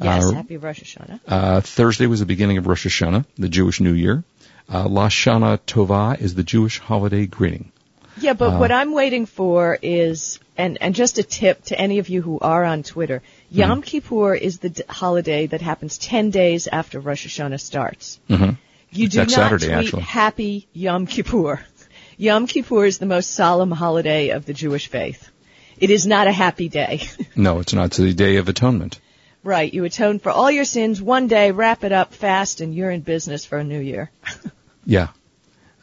Yes, 0.00 0.24
Uh, 0.26 0.32
happy 0.32 0.56
Rosh 0.58 0.82
Hashanah. 0.82 1.20
Uh, 1.26 1.60
Thursday 1.62 2.06
was 2.06 2.20
the 2.20 2.26
beginning 2.26 2.58
of 2.58 2.66
Rosh 2.66 2.86
Hashanah, 2.86 3.24
the 3.38 3.48
Jewish 3.48 3.80
New 3.80 3.92
Year. 3.94 4.24
Uh, 4.72 4.88
La 4.88 5.08
Shana 5.08 5.58
Tova 5.66 6.20
is 6.20 6.34
the 6.34 6.42
Jewish 6.42 6.78
holiday 6.80 7.26
greeting. 7.26 7.70
Yeah, 8.18 8.32
but 8.32 8.54
Uh, 8.54 8.58
what 8.58 8.72
I'm 8.72 8.92
waiting 8.92 9.26
for 9.26 9.78
is, 9.82 10.38
and, 10.56 10.78
and 10.80 10.94
just 10.94 11.18
a 11.18 11.22
tip 11.22 11.62
to 11.64 11.78
any 11.80 11.98
of 11.98 12.08
you 12.08 12.22
who 12.22 12.38
are 12.40 12.64
on 12.64 12.82
Twitter, 12.82 13.22
Yom 13.50 13.82
Kippur 13.82 14.34
is 14.34 14.58
the 14.58 14.70
d- 14.70 14.82
holiday 14.88 15.46
that 15.46 15.60
happens 15.60 15.98
10 15.98 16.30
days 16.30 16.66
after 16.66 16.98
Rosh 16.98 17.26
Hashanah 17.26 17.60
starts. 17.60 18.18
hmm 18.28 18.50
You 18.90 19.08
do 19.08 19.18
Next 19.18 19.32
not 19.36 19.42
Saturday, 19.42 19.66
tweet 19.66 19.78
actually. 19.78 20.02
Happy 20.02 20.66
Yom 20.72 21.06
Kippur. 21.06 21.60
Yom 22.16 22.46
Kippur 22.46 22.86
is 22.86 22.98
the 22.98 23.06
most 23.06 23.30
solemn 23.32 23.70
holiday 23.70 24.30
of 24.30 24.46
the 24.46 24.54
Jewish 24.54 24.88
faith. 24.88 25.30
It 25.78 25.90
is 25.90 26.06
not 26.06 26.26
a 26.26 26.32
happy 26.32 26.68
day. 26.70 27.02
No, 27.36 27.60
it's 27.60 27.74
not. 27.74 27.86
It's 27.86 27.98
the 27.98 28.14
Day 28.14 28.36
of 28.36 28.48
Atonement. 28.48 28.98
Right, 29.46 29.72
you 29.72 29.84
atone 29.84 30.18
for 30.18 30.30
all 30.30 30.50
your 30.50 30.64
sins 30.64 31.00
one 31.00 31.28
day, 31.28 31.52
wrap 31.52 31.84
it 31.84 31.92
up 31.92 32.12
fast, 32.12 32.60
and 32.60 32.74
you're 32.74 32.90
in 32.90 33.00
business 33.00 33.44
for 33.44 33.58
a 33.58 33.64
new 33.64 33.80
year. 33.80 34.10
Yeah. 34.88 35.08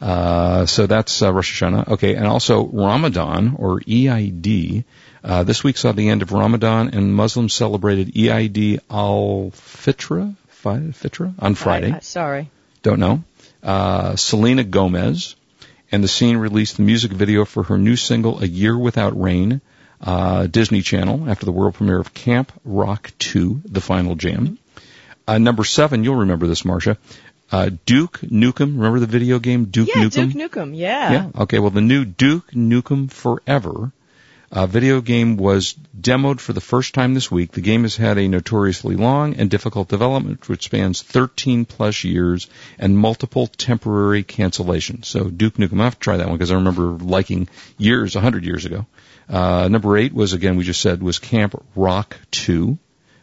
Uh, 0.00 0.64
so 0.64 0.86
that's 0.86 1.20
uh, 1.20 1.30
Rosh 1.30 1.62
Hashanah. 1.62 1.88
Okay, 1.88 2.14
and 2.14 2.26
also 2.26 2.64
Ramadan 2.66 3.56
or 3.58 3.82
EID. 3.86 4.84
Uh, 5.22 5.44
this 5.44 5.62
week 5.62 5.76
saw 5.76 5.92
the 5.92 6.08
end 6.08 6.22
of 6.22 6.32
Ramadan, 6.32 6.88
and 6.94 7.14
Muslims 7.14 7.52
celebrated 7.52 8.16
EID 8.16 8.80
al 8.90 9.50
Fitra, 9.52 10.34
Fi- 10.48 10.92
Fitra 10.92 11.34
on 11.38 11.54
Friday. 11.54 11.92
I- 11.92 11.96
I- 11.96 12.00
sorry. 12.00 12.50
Don't 12.82 12.98
know. 12.98 13.24
Uh, 13.62 14.16
Selena 14.16 14.64
Gomez 14.64 15.36
and 15.92 16.02
the 16.02 16.08
scene 16.08 16.38
released 16.38 16.76
the 16.78 16.82
music 16.82 17.12
video 17.12 17.44
for 17.44 17.62
her 17.64 17.76
new 17.76 17.96
single, 17.96 18.42
A 18.42 18.46
Year 18.46 18.76
Without 18.76 19.20
Rain, 19.20 19.60
uh, 20.00 20.46
Disney 20.46 20.82
Channel, 20.82 21.28
after 21.28 21.44
the 21.46 21.52
world 21.52 21.74
premiere 21.74 21.98
of 22.00 22.12
Camp 22.14 22.52
Rock 22.64 23.12
2, 23.18 23.62
The 23.64 23.80
Final 23.80 24.14
Jam. 24.16 24.58
Uh, 25.26 25.38
number 25.38 25.64
seven, 25.64 26.04
you'll 26.04 26.16
remember 26.16 26.46
this, 26.46 26.64
Marcia. 26.64 26.98
Uh, 27.50 27.70
Duke 27.86 28.18
Nukem, 28.20 28.76
remember 28.76 29.00
the 29.00 29.06
video 29.06 29.38
game 29.38 29.66
Duke 29.66 29.88
Yeah, 29.88 30.02
Nukem? 30.02 30.32
Duke 30.32 30.50
Nukem, 30.52 30.76
yeah. 30.76 31.12
Yeah. 31.12 31.30
Okay. 31.42 31.58
Well, 31.58 31.70
the 31.70 31.80
new 31.80 32.04
Duke 32.04 32.50
Nukem 32.52 33.10
Forever 33.10 33.92
uh, 34.54 34.66
video 34.66 35.00
game 35.00 35.36
was 35.36 35.74
demoed 36.00 36.38
for 36.38 36.52
the 36.52 36.60
first 36.60 36.94
time 36.94 37.12
this 37.12 37.28
week. 37.30 37.50
The 37.52 37.60
game 37.60 37.82
has 37.82 37.96
had 37.96 38.18
a 38.18 38.28
notoriously 38.28 38.94
long 38.94 39.34
and 39.34 39.50
difficult 39.50 39.88
development, 39.88 40.48
which 40.48 40.64
spans 40.64 41.02
13 41.02 41.64
plus 41.64 42.04
years 42.04 42.48
and 42.78 42.96
multiple 42.96 43.48
temporary 43.48 44.22
cancellations. 44.22 45.06
So 45.06 45.24
Duke 45.24 45.54
Nukem, 45.54 45.80
I 45.80 45.84
have 45.84 45.94
to 45.94 46.00
try 46.00 46.16
that 46.18 46.28
one 46.28 46.36
because 46.38 46.52
I 46.52 46.54
remember 46.54 46.82
liking 47.04 47.48
years, 47.78 48.14
100 48.14 48.44
years 48.44 48.64
ago. 48.64 48.86
Uh, 49.28 49.66
number 49.68 49.96
eight 49.96 50.12
was 50.14 50.34
again 50.34 50.56
we 50.56 50.64
just 50.64 50.80
said 50.80 51.02
was 51.02 51.18
Camp 51.18 51.54
Rock 51.74 52.16
2, 52.30 52.78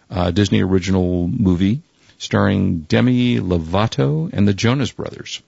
uh, 0.09 0.31
Disney 0.31 0.61
original 0.61 1.27
movie 1.27 1.81
starring 2.17 2.81
Demi 2.81 3.39
Lovato 3.39 4.29
and 4.33 4.47
the 4.47 4.53
Jonas 4.53 4.91
Brothers. 4.91 5.41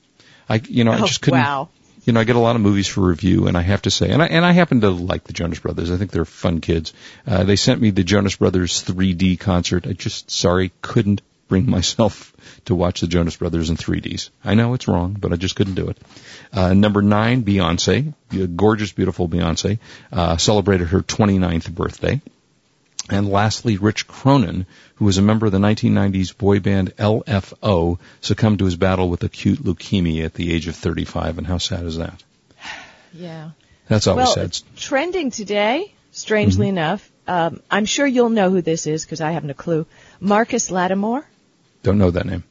I 0.47 0.61
you 0.67 0.83
know 0.85 0.91
I 0.91 1.01
Oh, 1.01 1.07
just 1.07 1.21
couldn't 1.21 1.39
wow. 1.39 1.69
You 2.03 2.13
know, 2.13 2.19
I 2.19 2.23
get 2.25 2.35
a 2.35 2.39
lot 2.39 2.55
of 2.55 2.61
movies 2.61 2.87
for 2.87 3.01
review, 3.01 3.47
and 3.47 3.57
I 3.57 3.61
have 3.61 3.83
to 3.83 3.91
say, 3.91 4.09
and 4.09 4.21
I 4.21 4.27
and 4.27 4.45
I 4.45 4.51
happen 4.51 4.81
to 4.81 4.89
like 4.89 5.23
the 5.23 5.33
Jonas 5.33 5.59
Brothers. 5.59 5.91
I 5.91 5.97
think 5.97 6.11
they're 6.11 6.25
fun 6.25 6.59
kids. 6.61 6.93
Uh, 7.25 7.43
they 7.43 7.55
sent 7.55 7.81
me 7.81 7.91
the 7.91 8.03
Jonas 8.03 8.35
Brothers 8.35 8.83
3D 8.83 9.39
concert. 9.39 9.87
I 9.87 9.93
just 9.93 10.29
sorry 10.29 10.71
couldn't 10.81 11.21
bring 11.47 11.69
myself 11.77 12.33
to 12.65 12.75
watch 12.75 13.01
the 13.01 13.07
Jonas 13.07 13.37
Brothers 13.37 13.69
in 13.69 13.77
3Ds. 13.77 14.29
I 14.43 14.55
know 14.55 14.73
it's 14.73 14.87
wrong, 14.87 15.15
but 15.19 15.33
I 15.33 15.35
just 15.37 15.55
couldn't 15.55 15.75
do 15.75 15.89
it. 15.89 15.97
Uh, 16.51 16.73
number 16.73 17.01
nine, 17.01 17.43
Beyonce, 17.43 18.13
gorgeous, 18.55 18.91
beautiful 18.91 19.29
Beyonce, 19.29 19.79
uh, 20.11 20.37
celebrated 20.37 20.89
her 20.89 21.01
29th 21.01 21.73
birthday. 21.73 22.21
And 23.09 23.29
lastly, 23.29 23.77
Rich 23.77 24.07
Cronin, 24.07 24.65
who 24.95 25.05
was 25.05 25.17
a 25.17 25.21
member 25.21 25.45
of 25.45 25.51
the 25.51 25.57
1990s 25.57 26.37
boy 26.37 26.59
band 26.61 26.95
LFO, 26.95 27.99
succumbed 28.21 28.59
to 28.59 28.65
his 28.65 28.77
battle 28.77 29.09
with 29.09 29.23
acute 29.23 29.59
leukemia 29.59 30.23
at 30.25 30.33
the 30.35 30.53
age 30.53 30.67
of 30.67 30.75
35. 30.75 31.37
And 31.37 31.45
how 31.47 31.57
sad 31.57 31.85
is 31.85 31.97
that? 31.97 32.23
Yeah. 33.11 33.51
That's 33.89 34.07
always 34.07 34.27
well, 34.35 34.49
sad. 34.49 34.57
trending 34.77 35.31
today, 35.31 35.93
strangely 36.11 36.67
Mm-hmm. 36.67 36.77
enough, 36.77 37.11
um, 37.27 37.61
I'm 37.69 37.85
sure 37.85 38.07
you'll 38.07 38.29
know 38.29 38.49
who 38.49 38.61
this 38.61 38.87
is 38.87 39.03
because 39.05 39.21
I 39.21 39.31
haven't 39.31 39.49
a 39.49 39.53
clue. 39.53 39.85
Marcus 40.19 40.71
Lattimore. 40.71 41.25
Don't 41.83 41.97
know 41.97 42.11
that 42.11 42.25
name. 42.25 42.43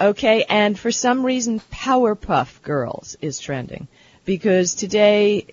Okay, 0.00 0.44
and 0.48 0.78
for 0.78 0.90
some 0.92 1.24
reason, 1.26 1.60
Powerpuff 1.72 2.62
Girls 2.62 3.16
is 3.20 3.38
trending 3.40 3.88
because 4.24 4.74
today 4.74 5.46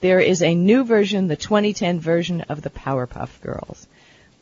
there 0.00 0.20
is 0.20 0.42
a 0.42 0.54
new 0.54 0.84
version, 0.84 1.28
the 1.28 1.36
2010 1.36 2.00
version 2.00 2.42
of 2.42 2.62
the 2.62 2.70
Powerpuff 2.70 3.40
Girls. 3.40 3.86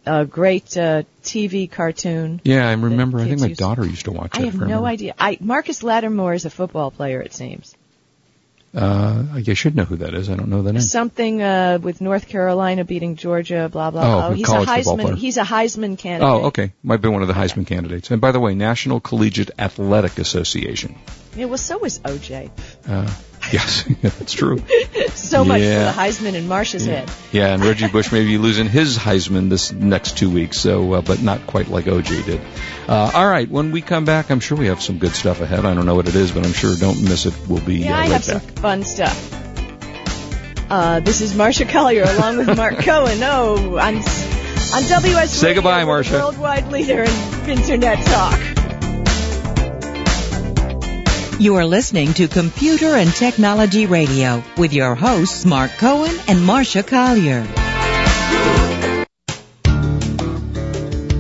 A 0.05 0.25
great 0.25 0.77
uh, 0.77 1.03
TV 1.25 1.71
cartoon. 1.71 2.41
Yeah, 2.45 2.69
I 2.69 2.73
remember. 2.75 3.19
I 3.19 3.25
think 3.25 3.41
my 3.41 3.49
used- 3.49 3.59
daughter 3.59 3.85
used 3.85 4.05
to 4.05 4.13
watch 4.13 4.37
it. 4.39 4.43
I 4.43 4.45
have 4.45 4.61
no 4.61 4.85
idea. 4.85 5.15
I, 5.19 5.37
Marcus 5.41 5.83
Lattimore 5.83 6.35
is 6.35 6.45
a 6.45 6.51
football 6.51 6.93
player, 6.93 7.21
it 7.21 7.33
seems. 7.33 7.75
Uh, 8.77 9.25
I 9.33 9.55
should 9.55 9.75
know 9.75 9.85
who 9.85 9.97
that 9.97 10.13
is. 10.13 10.29
I 10.29 10.35
don't 10.35 10.49
know 10.49 10.61
the 10.61 10.75
name. 10.75 10.83
Something 10.83 11.41
uh, 11.41 11.79
with 11.81 12.03
North 12.03 12.29
Carolina 12.29 12.85
beating 12.85 13.17
Georgia, 13.17 13.71
blah 13.73 13.91
blah. 13.91 14.03
Oh, 14.03 14.05
blah. 14.05 14.29
a 14.29 14.35
he's 14.35 14.49
a 14.49 14.53
college 14.53 14.69
football 14.69 14.97
player. 14.97 15.15
Heisman. 15.15 15.19
He's 15.19 15.37
a 15.39 15.45
Heisman 15.45 15.99
candidate. 15.99 16.29
Oh, 16.29 16.47
okay. 16.49 16.73
Might 16.83 17.01
be 17.01 17.09
one 17.09 17.23
of 17.23 17.29
the 17.29 17.35
Heisman 17.35 17.67
candidates. 17.67 18.11
And 18.11 18.21
by 18.21 18.33
the 18.33 18.41
way, 18.41 18.55
National 18.55 19.01
Collegiate 19.01 19.51
Athletic 19.59 20.19
Association. 20.19 20.97
Yeah, 21.35 21.47
well, 21.47 21.57
so 21.57 21.79
was 21.79 22.01
OJ. 22.01 22.51
Uh, 22.87 23.11
yes, 23.53 23.85
that's 24.03 24.33
true. 24.33 24.59
So 25.15 25.45
much 25.45 25.61
Yeah. 25.63 25.91
for 25.93 25.97
the 25.97 26.03
Heisman 26.03 26.35
in 26.35 26.49
Marsh's 26.49 26.85
head. 26.87 27.11
Yeah, 27.33 27.55
and 27.55 27.65
Reggie 27.65 27.89
Bush 27.89 28.13
may 28.13 28.25
be 28.25 28.39
losing 28.39 28.69
his 28.69 28.97
Heisman 28.99 29.49
this 29.51 29.73
next 29.73 30.17
two 30.19 30.31
weeks, 30.31 30.59
so 30.59 30.93
uh, 30.95 31.01
but 31.03 31.23
not 31.23 31.47
quite 31.47 31.69
like 31.69 31.85
OJ 31.87 32.25
did. 32.25 32.41
Uh, 32.89 33.11
all 33.15 33.29
right, 33.29 33.51
when 33.51 33.73
we 33.73 33.81
come 33.83 34.05
back, 34.05 34.31
I'm 34.31 34.41
sure 34.41 34.57
we 34.57 34.67
have 34.67 34.81
some 34.83 34.99
good 34.99 35.13
stuff 35.13 35.41
ahead. 35.41 35.65
I 35.65 35.75
don't 35.75 35.87
know 35.87 35.95
what 35.95 36.09
it 36.09 36.15
is, 36.15 36.31
but 36.33 36.45
I'm 36.45 36.53
sure 36.53 36.75
don't 36.77 37.03
miss 37.03 37.27
it. 37.27 37.35
We'll 37.49 37.61
be 37.61 37.77
Yeah, 37.79 37.97
uh, 37.97 38.01
I 38.01 38.07
have 38.07 38.27
back. 38.27 38.41
some 38.41 38.41
fun 38.41 38.83
stuff. 38.85 39.33
Uh, 40.69 41.01
this 41.01 41.21
is 41.21 41.35
Marcia 41.37 41.65
Collier 41.65 42.05
along 42.05 42.39
with 42.39 42.57
Mark 42.57 42.79
Cohen. 42.81 43.19
Oh, 43.23 43.77
on, 43.79 43.97
on 43.97 44.83
WS 44.89 45.31
Say 45.31 45.49
Radio, 45.49 45.63
goodbye, 45.63 45.85
Marcia. 45.85 46.15
Worldwide 46.15 46.69
leader 46.73 47.05
in 47.05 47.49
internet 47.51 48.05
talk. 48.07 48.56
You 51.39 51.57
are 51.57 51.67
listening 51.67 52.15
to 52.15 52.29
Computer 52.29 52.95
and 52.95 53.13
Technology 53.13 53.85
Radio 53.85 54.43
with 54.57 54.73
your 54.73 54.95
hosts 54.95 55.45
Mark 55.45 55.71
Cohen 55.73 56.17
and 56.29 56.43
Marcia 56.43 56.83
Collier. 56.83 57.43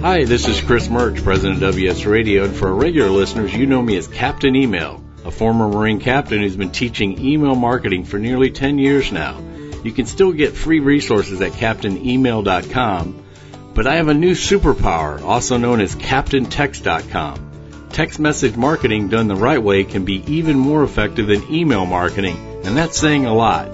Hi, 0.00 0.25
this 0.25 0.49
is 0.49 0.58
Chris 0.62 0.88
Murch, 0.88 1.23
President 1.23 1.62
of 1.62 1.75
WS 1.75 2.06
Radio, 2.06 2.44
and 2.44 2.56
for 2.56 2.68
our 2.68 2.75
regular 2.75 3.11
listeners, 3.11 3.54
you 3.54 3.66
know 3.66 3.82
me 3.82 3.99
as 3.99 4.08
Captain 4.08 4.56
Email, 4.56 5.04
a 5.26 5.30
former 5.30 5.68
Marine 5.68 6.00
captain 6.00 6.38
who's 6.38 6.56
been 6.56 6.70
teaching 6.70 7.20
email 7.23 7.54
marketing 7.54 8.04
for 8.04 8.18
nearly 8.18 8.50
10 8.50 8.78
years 8.78 9.12
now. 9.12 9.38
You 9.85 9.92
can 9.92 10.06
still 10.06 10.32
get 10.32 10.54
free 10.54 10.80
resources 10.80 11.42
at 11.42 11.52
CaptainEmail.com, 11.52 13.23
but 13.75 13.87
I 13.87 13.96
have 13.96 14.08
a 14.08 14.14
new 14.14 14.32
superpower, 14.32 15.20
also 15.20 15.58
known 15.58 15.82
as 15.82 15.94
CaptainText.com. 15.94 17.45
Text 17.96 18.20
message 18.20 18.56
marketing 18.58 19.08
done 19.08 19.26
the 19.26 19.34
right 19.34 19.62
way 19.62 19.82
can 19.82 20.04
be 20.04 20.22
even 20.30 20.58
more 20.58 20.84
effective 20.84 21.28
than 21.28 21.50
email 21.50 21.86
marketing, 21.86 22.36
and 22.62 22.76
that's 22.76 22.98
saying 22.98 23.24
a 23.24 23.32
lot. 23.32 23.72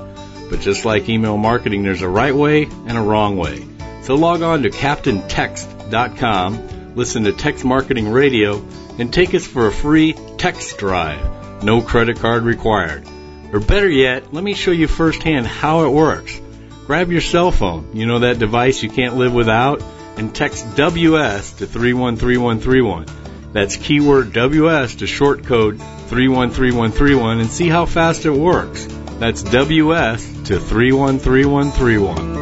But 0.49 0.61
just 0.61 0.85
like 0.85 1.09
email 1.09 1.37
marketing, 1.37 1.83
there's 1.83 2.02
a 2.02 2.09
right 2.09 2.33
way 2.33 2.69
and 2.87 2.97
a 2.97 3.00
wrong 3.00 3.37
way. 3.37 3.67
So 4.02 4.14
log 4.14 4.43
on 4.43 4.62
to 4.62 4.71
CaptainText.com, 4.71 6.95
listen 6.95 7.25
to 7.25 7.33
Text 7.33 7.64
Marketing 7.64 8.11
Radio, 8.11 8.64
and 8.97 9.12
take 9.12 9.35
us 9.35 9.45
for 9.45 9.67
a 9.67 9.73
free 9.73 10.12
text 10.38 10.79
drive. 10.79 11.64
No 11.64 11.83
credit 11.83 12.21
card 12.21 12.45
required. 12.45 13.05
Or 13.52 13.59
better 13.59 13.91
yet, 13.91 14.33
let 14.33 14.45
me 14.45 14.55
show 14.55 14.71
you 14.71 14.87
firsthand 14.87 15.49
how 15.49 15.85
it 15.85 15.91
works. 15.91 16.41
Grab 16.87 17.11
your 17.11 17.23
cell 17.23 17.50
phone, 17.50 17.97
you 17.97 18.07
know 18.07 18.21
that 18.21 18.38
device 18.38 18.85
you 18.85 18.88
can't 18.88 19.17
live 19.17 19.35
without, 19.35 19.83
and 20.17 20.33
text 20.33 20.76
WS 20.76 21.55
to 21.55 21.67
313131. 21.67 23.22
That's 23.53 23.77
keyword 23.77 24.33
WS 24.33 24.97
to 24.97 25.07
short 25.07 25.45
code 25.45 25.79
313131 25.79 27.41
and 27.41 27.51
see 27.51 27.69
how 27.69 27.87
fast 27.87 28.25
it 28.25 28.31
works. 28.31 28.87
That's 29.19 29.43
WS 29.43 30.25
to 30.45 30.59
313131. 30.59 32.42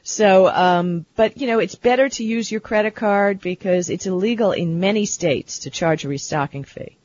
So, 0.02 0.48
um, 0.48 1.06
but 1.14 1.36
you 1.38 1.46
know, 1.46 1.58
it's 1.58 1.74
better 1.74 2.08
to 2.08 2.24
use 2.24 2.50
your 2.50 2.60
credit 2.60 2.94
card 2.94 3.40
because 3.40 3.90
it's 3.90 4.06
illegal 4.06 4.52
in 4.52 4.80
many 4.80 5.04
states 5.06 5.60
to 5.60 5.70
charge 5.70 6.04
a 6.04 6.08
restocking 6.08 6.64
fee. 6.64 6.96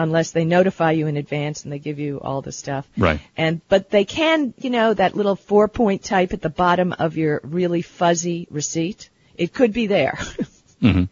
Unless 0.00 0.30
they 0.30 0.44
notify 0.44 0.92
you 0.92 1.08
in 1.08 1.16
advance 1.16 1.64
and 1.64 1.72
they 1.72 1.80
give 1.80 1.98
you 1.98 2.20
all 2.20 2.40
the 2.40 2.52
stuff. 2.52 2.88
Right. 2.96 3.20
And, 3.36 3.60
but 3.68 3.90
they 3.90 4.04
can, 4.04 4.54
you 4.58 4.70
know, 4.70 4.94
that 4.94 5.16
little 5.16 5.34
four 5.34 5.66
point 5.66 6.04
type 6.04 6.32
at 6.32 6.40
the 6.40 6.48
bottom 6.50 6.92
of 6.92 7.16
your 7.16 7.40
really 7.42 7.82
fuzzy 7.82 8.46
receipt. 8.48 9.10
It 9.34 9.52
could 9.52 9.72
be 9.72 9.88
there. 9.88 10.12
mm-hmm. 10.82 11.04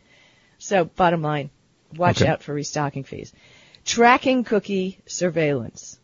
So 0.58 0.84
bottom 0.84 1.20
line, 1.20 1.50
watch 1.96 2.22
Okay. 2.22 2.30
out 2.30 2.44
for 2.44 2.54
restocking 2.54 3.02
fees. 3.02 3.32
Tracking 3.84 4.44
cookie 4.44 4.98
surveillance. 5.06 5.98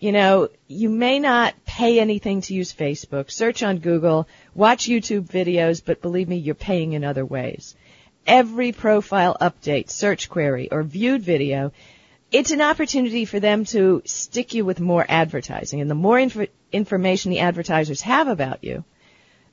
You 0.00 0.12
know, 0.12 0.48
you 0.66 0.88
may 0.88 1.18
not 1.18 1.54
pay 1.66 2.00
anything 2.00 2.40
to 2.42 2.54
use 2.54 2.72
Facebook, 2.72 3.30
search 3.30 3.62
on 3.62 3.78
Google, 3.78 4.26
watch 4.54 4.86
YouTube 4.86 5.28
videos, 5.28 5.82
but 5.84 6.00
believe 6.00 6.26
me, 6.26 6.36
you're 6.38 6.54
paying 6.54 6.94
in 6.94 7.04
other 7.04 7.24
ways. 7.24 7.76
Every 8.26 8.72
profile 8.72 9.36
update, 9.38 9.90
search 9.90 10.30
query, 10.30 10.70
or 10.72 10.82
viewed 10.82 11.22
video, 11.22 11.72
it's 12.32 12.50
an 12.50 12.62
opportunity 12.62 13.26
for 13.26 13.40
them 13.40 13.66
to 13.66 14.02
stick 14.06 14.54
you 14.54 14.64
with 14.64 14.80
more 14.80 15.04
advertising. 15.06 15.82
And 15.82 15.90
the 15.90 15.94
more 15.94 16.18
inf- 16.18 16.48
information 16.72 17.30
the 17.30 17.40
advertisers 17.40 18.00
have 18.00 18.28
about 18.28 18.64
you, 18.64 18.84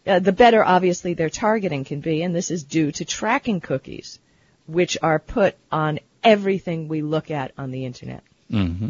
uh, 0.05 0.19
the 0.19 0.31
better 0.31 0.63
obviously 0.63 1.13
their 1.13 1.29
targeting 1.29 1.83
can 1.83 1.99
be, 1.99 2.23
and 2.23 2.33
this 2.33 2.51
is 2.51 2.63
due 2.63 2.93
to 2.93 3.03
tracking 3.03 3.59
cookies, 3.59 4.17
which 4.65 4.97
are 5.01 5.19
put 5.19 5.57
on 5.73 5.99
everything 6.23 6.87
we 6.87 7.01
look 7.01 7.31
at 7.31 7.51
on 7.57 7.71
the 7.71 7.83
internet. 7.85 8.23
hmm 8.49 8.89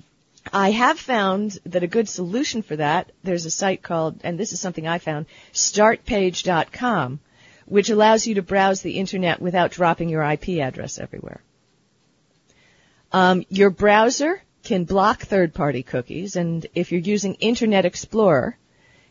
I 0.53 0.71
have 0.71 0.99
found 0.99 1.59
that 1.65 1.83
a 1.83 1.87
good 1.87 2.09
solution 2.09 2.61
for 2.61 2.75
that, 2.75 3.11
there's 3.23 3.45
a 3.45 3.51
site 3.51 3.81
called, 3.81 4.21
and 4.23 4.39
this 4.39 4.53
is 4.53 4.59
something 4.59 4.87
I 4.87 4.97
found, 4.97 5.25
startpage.com, 5.53 7.19
which 7.65 7.89
allows 7.89 8.27
you 8.27 8.35
to 8.35 8.41
browse 8.41 8.81
the 8.81 8.99
internet 8.99 9.41
without 9.41 9.71
dropping 9.71 10.09
your 10.09 10.23
IP 10.23 10.59
address 10.59 10.99
everywhere. 10.99 11.41
Um, 13.11 13.45
your 13.49 13.69
browser 13.69 14.41
can 14.63 14.83
block 14.83 15.21
third-party 15.21 15.83
cookies, 15.83 16.35
and 16.35 16.65
if 16.75 16.91
you're 16.91 17.01
using 17.01 17.35
Internet 17.35 17.85
Explorer, 17.85 18.57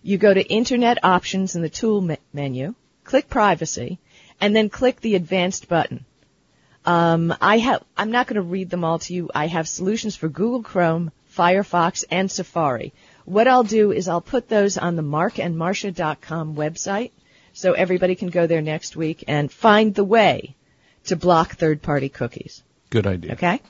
you 0.03 0.19
go 0.19 0.33
to 0.33 0.43
Internet 0.43 1.03
Options 1.03 1.57
in 1.57 1.63
the 1.63 1.69
Tool 1.69 2.01
me- 2.01 2.19
menu, 2.33 2.75
click 3.05 3.29
Privacy, 3.29 3.99
and 4.41 4.55
then 4.55 4.69
click 4.69 5.01
the 5.01 5.15
Advanced 5.15 5.69
button. 5.69 6.05
Um, 6.85 7.35
I 7.41 7.59
have. 7.59 7.83
I'm 7.97 8.13
not 8.13 8.29
going 8.29 8.37
to 8.37 8.43
read 8.43 8.71
them 8.71 8.85
all 8.85 9.01
to 9.01 9.15
you. 9.15 9.31
I 9.35 9.49
have 9.49 9.67
solutions 9.67 10.15
for 10.15 10.29
Google 10.29 10.63
Chrome, 10.63 11.11
Firefox, 11.37 12.05
and 12.11 12.31
Safari. 12.31 12.93
What 13.25 13.49
I'll 13.49 13.65
do 13.65 13.93
is 13.93 14.09
I'll 14.09 14.21
put 14.21 14.49
those 14.49 14.79
on 14.79 14.97
the 14.97 15.03
markandmarcia.com 15.03 16.55
website, 16.57 17.11
so 17.53 17.73
everybody 17.73 18.15
can 18.15 18.29
go 18.29 18.47
there 18.47 18.63
next 18.63 18.97
week 18.97 19.25
and 19.29 19.51
find 19.51 19.95
the 19.95 20.05
way 20.05 20.55
to 21.05 21.17
block 21.17 21.57
third-party 21.57 22.09
cookies. 22.09 22.63
Good 22.91 23.07
idea. 23.07 23.33
Okay? 23.33 23.61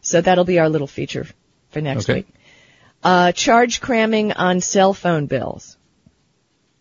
So 0.00 0.20
that'll 0.20 0.44
be 0.44 0.58
our 0.58 0.68
little 0.68 0.86
feature 0.86 1.26
for 1.70 1.80
next 1.80 2.04
Okay. 2.08 2.14
week. 2.20 2.28
Uh, 3.02 3.32
charge 3.32 3.80
cramming 3.80 4.32
on 4.32 4.60
cell 4.60 4.94
phone 4.94 5.26
bills. 5.26 5.76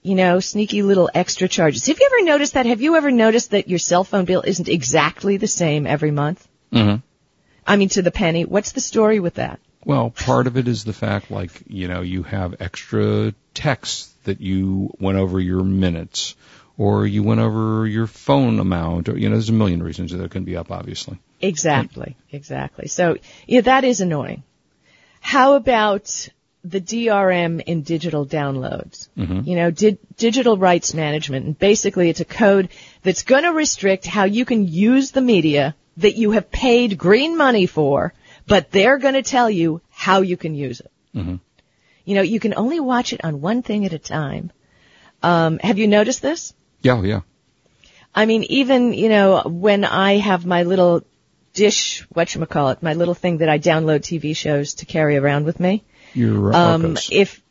You 0.04 0.16
know, 0.16 0.40
sneaky 0.40 0.82
little 0.82 1.10
extra 1.14 1.48
charges. 1.48 1.86
Have 1.88 2.00
you 2.00 2.10
ever 2.12 2.24
noticed 2.26 2.54
that? 2.56 2.66
Have 2.66 2.82
you 2.82 2.96
ever 2.96 3.12
noticed 3.12 3.52
that 3.52 3.68
your 3.70 3.78
cell 3.80 4.04
phone 4.04 4.26
bill 4.26 4.42
isn't 4.46 4.68
exactly 4.68 5.38
the 5.38 5.48
same 5.48 5.86
every 5.86 6.12
month? 6.12 6.48
hmm 6.72 6.96
I 7.68 7.76
mean, 7.76 7.90
to 7.90 8.02
the 8.02 8.10
penny. 8.12 8.44
What's 8.44 8.72
the 8.72 8.82
story 8.82 9.20
with 9.20 9.36
that? 9.36 9.60
Well, 9.86 10.12
part 10.12 10.48
of 10.48 10.58
it 10.58 10.68
is 10.68 10.84
the 10.84 10.94
fact, 10.94 11.32
like, 11.32 11.52
you 11.68 11.88
know, 11.88 12.02
you 12.02 12.24
have 12.24 12.56
extra 12.60 13.34
texts 13.54 14.14
that 14.24 14.40
you 14.40 14.94
went 15.00 15.18
over 15.18 15.40
your 15.40 15.64
minutes, 15.64 16.36
or 16.78 17.06
you 17.06 17.24
went 17.24 17.42
over 17.42 17.88
your 17.88 18.08
phone 18.08 18.60
amount, 18.60 19.10
or, 19.10 19.18
you 19.18 19.30
know, 19.30 19.36
there's 19.36 19.50
a 19.50 19.54
million 19.54 19.82
reasons 19.82 20.12
that 20.12 20.24
it 20.24 20.32
can 20.32 20.44
be 20.44 20.56
up, 20.56 20.72
obviously. 20.72 21.18
Exactly, 21.42 22.16
exactly. 22.32 22.88
So, 22.88 23.18
yeah, 23.48 23.62
that 23.62 23.84
is 23.84 24.02
annoying. 24.02 24.44
How 25.20 25.56
about 25.56 26.30
the 26.64 26.80
DRM 26.80 27.62
in 27.66 27.82
digital 27.82 28.26
downloads? 28.26 29.10
Mhm. 29.18 29.48
You 29.48 29.56
know, 29.56 29.72
di- 29.72 29.98
digital 30.18 30.58
rights 30.58 30.94
management. 30.94 31.46
And 31.46 31.58
basically 31.58 32.10
it's 32.10 32.20
a 32.20 32.26
code 32.26 32.70
that's 33.02 33.24
going 33.24 33.44
to 33.44 33.52
restrict 33.52 34.06
how 34.06 34.26
you 34.26 34.46
can 34.46 34.68
use 34.68 35.10
the 35.12 35.22
media 35.22 35.76
that 35.98 36.16
you 36.16 36.32
have 36.32 36.52
paid 36.52 36.98
green 36.98 37.36
money 37.36 37.66
for, 37.66 38.14
but 38.52 38.72
they're 38.72 38.98
going 38.98 39.14
to 39.24 39.24
tell 39.36 39.50
you 39.50 39.82
how 39.90 40.22
you 40.22 40.38
can 40.38 40.54
use 40.56 40.80
it. 40.86 40.92
Mhm. 41.16 41.40
You 42.06 42.16
know, 42.16 42.22
you 42.34 42.40
can 42.40 42.54
only 42.64 42.80
watch 42.80 43.14
it 43.14 43.22
on 43.24 43.42
one 43.42 43.62
thing 43.62 43.86
at 43.86 43.94
a 43.94 44.00
time. 44.00 44.52
Um, 45.24 45.60
have 45.60 45.78
you 45.82 45.88
noticed 45.88 46.22
this? 46.22 46.54
Yeah, 46.82 47.02
yeah. 47.04 47.22
I 48.14 48.26
mean, 48.26 48.44
even, 48.62 48.94
you 48.94 49.10
know, 49.10 49.42
when 49.46 49.86
I 49.86 50.18
have 50.30 50.46
my 50.46 50.64
little 50.64 51.04
dish, 51.54 52.06
what 52.18 52.34
you 52.36 52.46
call 52.46 52.70
it, 52.70 52.82
my 52.84 52.94
little 52.94 53.14
thing 53.14 53.38
that 53.38 53.50
I 53.50 53.60
download 53.60 54.02
TV 54.02 54.36
shows 54.36 54.74
to 54.76 54.86
carry 54.86 55.16
around 55.18 55.46
with 55.46 55.60
me. 55.60 55.84
Your 56.14 56.54
Um, 56.54 56.86
Archos. 56.86 57.10
if, 57.12 57.42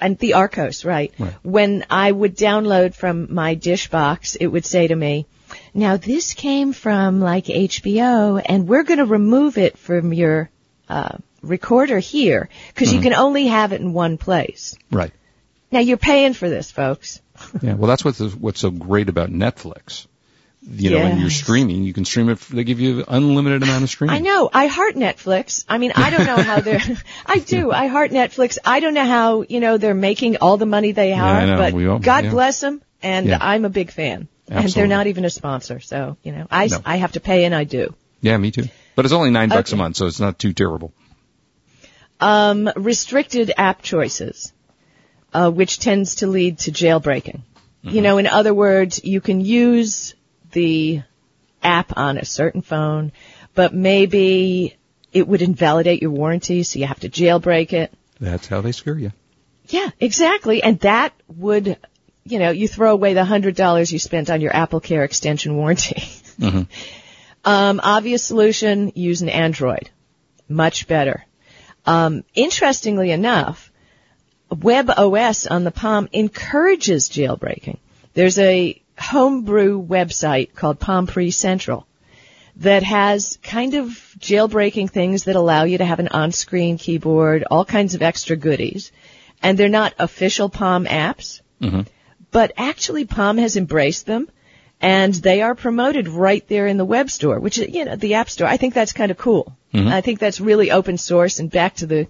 and 0.00 0.18
the 0.18 0.34
Archos, 0.34 0.84
right. 0.84 1.12
Right. 1.18 1.34
When 1.42 1.84
I 1.90 2.10
would 2.10 2.36
download 2.36 2.94
from 2.94 3.32
my 3.34 3.54
dish 3.54 3.88
box, 3.90 4.34
it 4.34 4.46
would 4.46 4.64
say 4.64 4.86
to 4.88 4.94
me, 4.94 5.26
now 5.72 5.96
this 5.96 6.34
came 6.34 6.72
from 6.72 7.20
like 7.20 7.46
HBO 7.46 8.42
and 8.44 8.66
we're 8.68 8.82
going 8.82 8.98
to 8.98 9.06
remove 9.06 9.58
it 9.58 9.78
from 9.78 10.12
your, 10.12 10.50
uh, 10.88 11.18
recorder 11.42 11.98
here 11.98 12.48
because 12.68 12.92
you 12.92 13.00
can 13.00 13.12
only 13.14 13.46
have 13.48 13.72
it 13.72 13.80
in 13.80 13.92
one 13.92 14.16
place. 14.18 14.74
right. 14.90 15.12
Now 15.70 15.80
you're 15.80 15.96
paying 15.96 16.34
for 16.34 16.48
this, 16.48 16.70
folks. 16.70 17.20
Yeah. 17.60 17.74
Well, 17.74 17.88
that's 17.88 18.04
what's 18.04 18.20
what's 18.20 18.60
so 18.60 18.70
great 18.70 19.08
about 19.08 19.30
Netflix. 19.30 20.06
You 20.66 20.90
know, 20.90 20.98
when 21.00 21.18
you're 21.18 21.28
Yes. 21.28 21.36
streaming, 21.36 21.84
you 21.84 21.92
can 21.92 22.04
stream 22.06 22.30
it. 22.30 22.38
They 22.40 22.64
give 22.64 22.80
you 22.80 23.00
an 23.00 23.04
unlimited 23.08 23.62
amount 23.62 23.84
of 23.84 23.90
streaming. 23.90 24.16
I 24.16 24.20
know. 24.20 24.48
I 24.52 24.66
heart 24.66 24.94
Netflix. 24.94 25.64
I 25.68 25.76
mean, 25.76 25.92
I 25.94 26.08
don't 26.08 26.24
know 26.26 26.36
how 26.42 26.60
they're. 26.60 26.80
I 27.26 27.38
do. 27.38 27.70
I 27.70 27.86
heart 27.88 28.10
Netflix. 28.12 28.56
I 28.64 28.80
don't 28.80 28.94
know 28.94 29.04
how 29.04 29.42
you 29.46 29.60
know 29.60 29.76
they're 29.76 29.94
making 29.94 30.38
all 30.38 30.56
the 30.56 30.64
money 30.66 30.92
they 30.92 31.12
are, 31.12 31.46
know. 31.46 31.56
but 31.58 31.74
all- 31.74 31.98
God 31.98 32.24
yeah. 32.24 32.30
bless 32.30 32.60
them, 32.60 32.80
and 33.02 33.26
Yeah. 33.26 33.38
I'm 33.40 33.64
a 33.66 33.68
big 33.70 33.90
fan. 33.90 34.28
And 34.48 34.68
they're 34.70 34.86
not 34.86 35.06
even 35.06 35.24
a 35.24 35.30
sponsor, 35.30 35.80
so 35.80 36.16
you 36.22 36.32
know, 36.32 36.46
I 36.50 36.66
No. 36.68 36.78
I 36.84 36.96
have 36.96 37.12
to 37.12 37.20
pay, 37.20 37.44
and 37.44 37.54
I 37.54 37.64
do. 37.64 37.94
Yeah, 38.22 38.36
me 38.38 38.50
too. 38.50 38.64
But 38.96 39.04
it's 39.04 39.12
only 39.14 39.30
nine 39.30 39.50
bucks 39.50 39.72
a 39.72 39.76
month, 39.76 39.96
so 39.96 40.06
it's 40.06 40.20
not 40.20 40.38
too 40.38 40.52
terrible. 40.54 40.92
Um, 42.20 42.70
restricted 42.76 43.52
app 43.56 43.82
choices, 43.82 44.52
uh, 45.32 45.50
which 45.50 45.78
tends 45.78 46.16
to 46.16 46.26
lead 46.26 46.58
to 46.60 46.72
jailbreaking. 46.72 47.40
You 47.82 48.00
know, 48.00 48.16
in 48.16 48.26
other 48.26 48.54
words, 48.54 49.04
you 49.04 49.20
can 49.20 49.42
use 49.42 50.14
the 50.54 51.02
app 51.62 51.96
on 51.96 52.16
a 52.16 52.24
certain 52.24 52.62
phone, 52.62 53.12
but 53.54 53.74
maybe 53.74 54.76
it 55.12 55.28
would 55.28 55.42
invalidate 55.42 56.02
your 56.02 56.10
warranty, 56.10 56.62
so 56.62 56.78
you 56.78 56.86
have 56.86 57.00
to 57.00 57.08
jailbreak 57.08 57.72
it. 57.72 57.92
That's 58.20 58.46
how 58.46 58.60
they 58.62 58.72
scare 58.72 58.98
you. 58.98 59.12
Yeah, 59.68 59.90
exactly. 60.00 60.62
And 60.62 60.78
that 60.80 61.14
would, 61.28 61.78
you 62.24 62.38
know, 62.38 62.50
you 62.50 62.68
throw 62.68 62.92
away 62.92 63.14
the 63.14 63.24
hundred 63.24 63.54
dollars 63.54 63.92
you 63.92 63.98
spent 63.98 64.30
on 64.30 64.40
your 64.40 64.54
Apple 64.54 64.80
Care 64.80 65.04
extension 65.04 65.56
warranty. 65.56 66.02
um, 67.44 67.80
obvious 67.82 68.24
solution, 68.24 68.92
use 68.94 69.22
an 69.22 69.28
Android. 69.28 69.90
Much 70.48 70.86
better. 70.86 71.24
Um, 71.86 72.24
interestingly 72.34 73.10
enough, 73.10 73.70
WebOS 74.50 75.50
on 75.50 75.64
the 75.64 75.70
Palm 75.70 76.08
encourages 76.12 77.08
jailbreaking. 77.08 77.78
There's 78.14 78.38
a 78.38 78.80
homebrew 78.98 79.84
website 79.84 80.54
called 80.54 80.80
Palm 80.80 81.06
Pre 81.06 81.30
Central 81.30 81.86
that 82.56 82.82
has 82.82 83.38
kind 83.42 83.74
of 83.74 83.88
jailbreaking 84.18 84.90
things 84.90 85.24
that 85.24 85.36
allow 85.36 85.64
you 85.64 85.78
to 85.78 85.84
have 85.84 85.98
an 85.98 86.08
on-screen 86.08 86.78
keyboard, 86.78 87.44
all 87.50 87.64
kinds 87.64 87.94
of 87.94 88.02
extra 88.02 88.36
goodies. 88.36 88.92
And 89.42 89.58
they're 89.58 89.68
not 89.68 89.94
official 89.98 90.48
Palm 90.48 90.86
apps, 90.86 91.40
mm-hmm. 91.60 91.82
but 92.30 92.52
actually 92.56 93.04
Palm 93.04 93.38
has 93.38 93.56
embraced 93.56 94.06
them 94.06 94.28
and 94.80 95.14
they 95.14 95.42
are 95.42 95.54
promoted 95.54 96.08
right 96.08 96.46
there 96.48 96.66
in 96.66 96.76
the 96.76 96.84
web 96.84 97.10
store, 97.10 97.40
which 97.40 97.58
is, 97.58 97.74
you 97.74 97.84
know, 97.84 97.96
the 97.96 98.14
app 98.14 98.30
store. 98.30 98.46
I 98.46 98.56
think 98.56 98.74
that's 98.74 98.92
kind 98.92 99.10
of 99.10 99.18
cool. 99.18 99.56
Mm-hmm. 99.72 99.88
I 99.88 100.00
think 100.00 100.18
that's 100.18 100.40
really 100.40 100.70
open 100.70 100.98
source 100.98 101.40
and 101.40 101.50
back 101.50 101.76
to 101.76 101.86
the 101.86 102.06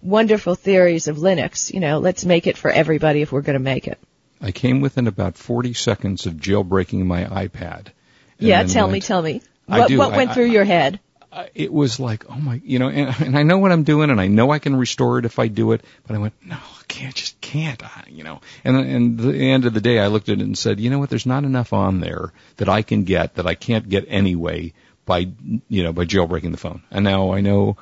wonderful 0.00 0.54
theories 0.54 1.08
of 1.08 1.16
Linux. 1.16 1.72
You 1.72 1.80
know, 1.80 1.98
let's 1.98 2.24
make 2.24 2.46
it 2.46 2.56
for 2.56 2.70
everybody 2.70 3.22
if 3.22 3.32
we're 3.32 3.42
going 3.42 3.54
to 3.54 3.60
make 3.60 3.88
it. 3.88 3.98
I 4.42 4.50
came 4.50 4.80
within 4.80 5.06
about 5.06 5.38
40 5.38 5.72
seconds 5.74 6.26
of 6.26 6.34
jailbreaking 6.34 7.04
my 7.06 7.24
iPad. 7.24 7.88
Yeah, 8.38 8.64
tell 8.64 8.88
me, 8.88 9.00
tell 9.00 9.22
me. 9.22 9.40
What, 9.66 9.88
do. 9.88 9.98
what 9.98 10.10
went 10.12 10.30
I- 10.30 10.34
through 10.34 10.46
your 10.50 10.64
head? 10.64 10.98
I- 11.32 11.48
It 11.54 11.72
was 11.72 11.98
like, 12.00 12.24
oh 12.28 12.34
my, 12.34 12.60
you 12.64 12.78
know, 12.78 12.88
and, 12.90 13.14
and 13.20 13.38
I 13.38 13.44
know 13.44 13.56
what 13.58 13.72
I'm 13.72 13.84
doing, 13.84 14.10
and 14.10 14.20
I 14.20 14.26
know 14.26 14.50
I 14.50 14.58
can 14.58 14.76
restore 14.76 15.18
it 15.18 15.24
if 15.24 15.38
I 15.38 15.46
do 15.48 15.72
it, 15.72 15.82
but 16.06 16.14
I 16.14 16.18
went, 16.18 16.34
no, 16.44 16.56
I 16.56 16.82
can't, 16.88 17.14
just 17.14 17.40
can't, 17.40 17.82
I- 17.82 18.04
you 18.10 18.24
know. 18.24 18.40
And 18.64 18.76
and 18.76 19.20
at 19.20 19.26
the 19.26 19.50
end 19.50 19.64
of 19.64 19.72
the 19.74 19.80
day, 19.80 19.98
I 20.00 20.08
looked 20.08 20.28
at 20.28 20.40
it 20.40 20.44
and 20.44 20.58
said, 20.58 20.80
you 20.80 20.90
know 20.90 20.98
what? 20.98 21.08
There's 21.08 21.24
not 21.24 21.44
enough 21.44 21.72
on 21.72 22.00
there 22.00 22.32
that 22.56 22.68
I 22.68 22.82
can 22.82 23.04
get 23.04 23.36
that 23.36 23.46
I 23.46 23.54
can't 23.54 23.88
get 23.88 24.04
anyway 24.08 24.72
by, 25.06 25.28
you 25.68 25.82
know, 25.84 25.92
by 25.92 26.04
jailbreaking 26.04 26.50
the 26.50 26.58
phone. 26.58 26.82
And 26.90 27.04
now 27.04 27.32
I 27.32 27.40
know 27.40 27.76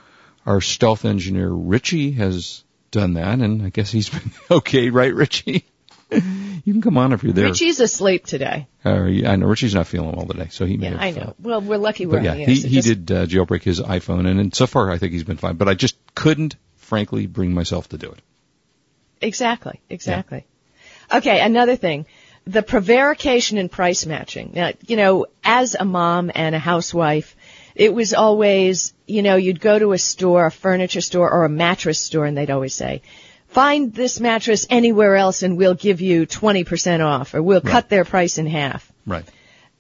our 0.47 0.61
stealth 0.61 1.05
engineer 1.05 1.49
Richie 1.49 2.13
has 2.13 2.63
done 2.91 3.15
that, 3.15 3.39
and 3.41 3.63
I 3.63 3.71
guess 3.71 3.91
he's 3.91 4.11
been 4.17 4.31
okay, 4.51 4.91
right, 4.91 5.15
Richie? 5.15 5.65
you 6.65 6.73
can 6.73 6.83
come 6.83 6.99
on 6.99 7.13
if 7.13 7.23
you're 7.23 7.33
there. 7.33 7.47
Richie's 7.47 7.81
asleep 7.81 8.27
today. 8.27 8.67
Uh, 8.85 9.05
yeah, 9.05 9.33
I 9.33 9.37
know 9.37 9.47
Richie's 9.47 9.75
not 9.75 9.87
feeling 9.87 10.13
well 10.17 10.27
today, 10.27 10.49
so 10.51 10.65
he 10.67 10.77
may 10.77 10.91
Yeah, 10.91 11.03
have, 11.03 11.17
I 11.17 11.21
uh, 11.21 11.25
know. 11.25 11.35
Well, 11.41 11.61
we're 11.61 11.79
lucky 11.79 12.07
we're 12.07 12.19
but 12.19 12.25
yeah, 12.25 12.33
on 12.33 12.37
the 12.39 12.45
he, 12.47 12.55
he 12.61 12.75
just- 12.81 12.89
did 12.89 13.11
uh, 13.13 13.27
jailbreak 13.27 13.63
his 13.63 13.81
iPhone, 13.81 14.27
and, 14.29 14.41
and 14.41 14.55
so 14.55 14.67
far 14.67 14.91
I 14.91 14.99
think 14.99 15.13
he's 15.13 15.25
been 15.25 15.37
fine. 15.37 15.57
But 15.57 15.69
I 15.69 15.75
just 15.75 15.97
couldn't, 16.15 16.57
frankly, 16.77 17.27
bring 17.27 17.53
myself 17.55 17.89
to 17.91 17.99
do 17.99 18.11
it. 18.11 18.19
Exactly, 19.21 19.81
exactly. 19.89 20.47
Okay, 21.13 21.41
another 21.41 21.77
thing. 21.77 22.07
The 22.47 22.63
prevarication 22.63 23.59
in 23.59 23.69
price 23.69 24.07
matching. 24.07 24.53
Now, 24.55 24.73
you 24.87 24.97
know, 24.97 25.27
as 25.45 25.77
a 25.79 25.85
mom 25.85 26.31
and 26.35 26.55
a 26.55 26.59
housewife, 26.59 27.37
it 27.75 27.93
was 27.93 28.15
always, 28.15 28.95
you 29.07 29.23
know, 29.23 29.37
you'd 29.37 29.61
go 29.61 29.79
to 29.79 29.93
a 29.93 29.99
store, 29.99 30.47
a 30.47 30.51
furniture 30.51 31.01
store 31.03 31.31
or 31.31 31.45
a 31.45 31.49
mattress 31.51 31.99
store 31.99 32.25
and 32.25 32.37
they'd 32.37 32.51
always 32.51 32.75
say, 32.75 33.03
find 33.51 33.93
this 33.93 34.21
mattress 34.21 34.67
anywhere 34.71 35.17
else 35.17 35.43
and 35.43 35.57
we'll 35.57 35.75
give 35.75 36.01
you 36.01 36.27
20% 36.27 37.05
off 37.05 37.35
or 37.35 37.43
we'll 37.43 37.61
cut 37.61 37.89
their 37.89 38.05
price 38.05 38.39
in 38.39 38.47
half. 38.47 38.91
Right. 39.07 39.25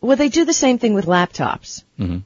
Well, 0.00 0.16
they 0.16 0.28
do 0.28 0.44
the 0.44 0.52
same 0.52 0.78
thing 0.78 0.94
with 0.94 1.06
laptops. 1.06 1.82
Mm-hmm. 1.98 2.18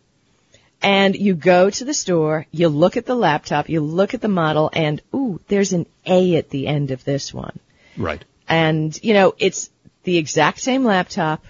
And 0.83 1.17
you 1.17 1.35
go 1.35 1.71
to 1.71 1.85
the 1.85 1.95
store, 1.95 2.47
you 2.51 2.69
look 2.69 2.97
at 2.97 3.07
the 3.07 3.15
laptop, 3.15 3.69
you 3.69 3.81
look 3.81 4.13
at 4.15 4.21
the 4.21 4.29
model, 4.29 4.71
and 4.73 5.01
ooh, 5.15 5.41
there's 5.49 5.73
an 5.73 5.87
A 6.05 6.37
at 6.37 6.51
the 6.51 6.67
end 6.67 6.91
of 6.91 7.05
this 7.05 7.33
one. 7.33 7.59
Right. 7.97 8.23
And, 8.49 8.99
you 9.03 9.15
know, 9.15 9.35
it's 9.39 9.71
the 10.03 10.19
exact 10.19 10.61
same 10.61 10.85
laptop. 10.85 11.45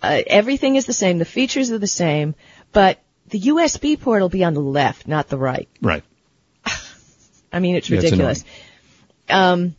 Uh, 0.00 0.22
everything 0.26 0.76
is 0.76 0.86
the 0.86 0.92
same. 0.92 1.18
The 1.18 1.24
features 1.24 1.72
are 1.72 1.78
the 1.78 1.86
same, 1.86 2.34
but 2.72 3.00
the 3.28 3.40
USB 3.40 4.00
port 4.00 4.22
will 4.22 4.28
be 4.28 4.44
on 4.44 4.54
the 4.54 4.60
left, 4.60 5.08
not 5.08 5.28
the 5.28 5.38
right. 5.38 5.68
Right. 5.80 6.04
I 7.52 7.58
mean, 7.58 7.74
it's 7.74 7.90
Yeah, 7.90 7.96
it's 7.96 8.04
ridiculous. 8.04 8.44
Um, 9.28 9.74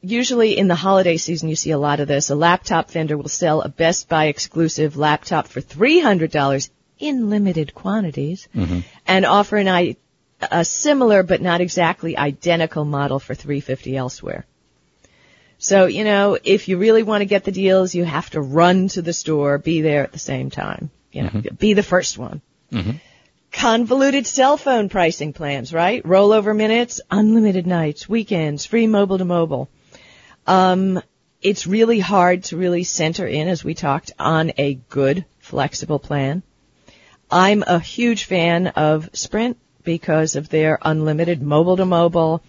usually 0.00 0.56
in 0.56 0.68
the 0.68 0.74
holiday 0.74 1.16
season, 1.16 1.48
you 1.48 1.56
see 1.56 1.70
a 1.70 1.78
lot 1.78 2.00
of 2.00 2.08
this. 2.08 2.30
A 2.30 2.34
laptop 2.34 2.90
vendor 2.90 3.16
will 3.16 3.28
sell 3.28 3.62
a 3.62 3.68
Best 3.68 4.08
Buy 4.08 4.26
exclusive 4.26 4.96
laptop 4.96 5.48
for 5.48 5.60
$300 5.60 6.70
in 6.98 7.28
limited 7.30 7.74
quantities 7.74 8.48
mm-hmm. 8.54 8.80
and 9.06 9.26
offer 9.26 9.56
an, 9.56 9.68
i- 9.68 9.96
a 10.50 10.64
similar 10.64 11.22
but 11.22 11.42
not 11.42 11.60
exactly 11.60 12.16
identical 12.16 12.84
model 12.84 13.18
for 13.18 13.34
350 13.34 13.96
elsewhere. 13.96 14.46
So, 15.58 15.86
you 15.86 16.04
know, 16.04 16.38
if 16.42 16.68
you 16.68 16.76
really 16.76 17.02
want 17.02 17.22
to 17.22 17.26
get 17.26 17.44
the 17.44 17.52
deals, 17.52 17.94
you 17.94 18.04
have 18.04 18.28
to 18.30 18.40
run 18.40 18.88
to 18.88 19.02
the 19.02 19.14
store, 19.14 19.56
be 19.58 19.80
there 19.80 20.04
at 20.04 20.12
the 20.12 20.18
same 20.18 20.50
time. 20.50 20.90
You 21.12 21.22
know, 21.22 21.28
mm-hmm. 21.30 21.54
be 21.54 21.72
the 21.72 21.82
first 21.82 22.18
one 22.18 22.42
mm-hmm. 22.70 22.98
Convoluted 23.56 24.26
cell 24.26 24.58
phone 24.58 24.90
pricing 24.90 25.32
plans, 25.32 25.72
right? 25.72 26.02
Rollover 26.04 26.54
minutes, 26.54 27.00
unlimited 27.10 27.66
nights, 27.66 28.06
weekends, 28.06 28.66
free 28.66 28.86
mobile 28.86 29.16
to 29.16 29.24
mobile. 29.24 29.70
Um, 30.46 31.00
it's 31.40 31.66
really 31.66 31.98
hard 31.98 32.44
to 32.44 32.58
really 32.58 32.84
center 32.84 33.26
in, 33.26 33.48
as 33.48 33.64
we 33.64 33.72
talked, 33.72 34.12
on 34.18 34.52
a 34.58 34.74
good, 34.74 35.24
flexible 35.38 35.98
plan. 35.98 36.42
I'm 37.30 37.64
a 37.66 37.80
huge 37.80 38.24
fan 38.24 38.68
of 38.68 39.08
Sprint 39.14 39.56
because 39.84 40.36
of 40.36 40.50
their 40.50 40.78
unlimited 40.82 41.40
mobile 41.40 41.78
to 41.78 41.86
mobile. 41.86 42.42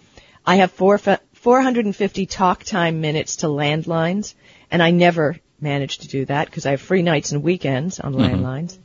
I 0.44 0.56
have 0.56 0.72
four, 0.72 0.98
450 0.98 2.26
talk 2.26 2.64
time 2.64 3.00
minutes 3.00 3.36
to 3.36 3.46
landlines, 3.46 4.34
and 4.70 4.82
I 4.82 4.90
never 4.90 5.38
manage 5.58 5.98
to 5.98 6.08
do 6.08 6.26
that 6.26 6.46
because 6.46 6.66
I 6.66 6.72
have 6.72 6.82
free 6.82 7.02
nights 7.02 7.32
and 7.32 7.42
weekends 7.42 7.98
on 7.98 8.12
landlines. 8.12 8.76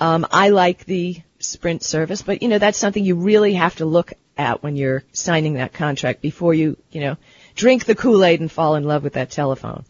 Um, 0.00 0.26
I 0.32 0.48
like 0.48 0.84
the 0.84 1.22
Sprint 1.44 1.82
service, 1.82 2.22
but 2.22 2.42
you 2.42 2.48
know 2.48 2.58
that's 2.58 2.78
something 2.78 3.04
you 3.04 3.14
really 3.16 3.54
have 3.54 3.76
to 3.76 3.84
look 3.86 4.12
at 4.36 4.62
when 4.62 4.76
you're 4.76 5.04
signing 5.12 5.54
that 5.54 5.72
contract 5.72 6.20
before 6.20 6.54
you, 6.54 6.76
you 6.90 7.00
know, 7.00 7.16
drink 7.54 7.84
the 7.84 7.94
Kool-Aid 7.94 8.40
and 8.40 8.50
fall 8.50 8.74
in 8.74 8.84
love 8.84 9.04
with 9.04 9.12
that 9.12 9.30
telephone. 9.30 9.84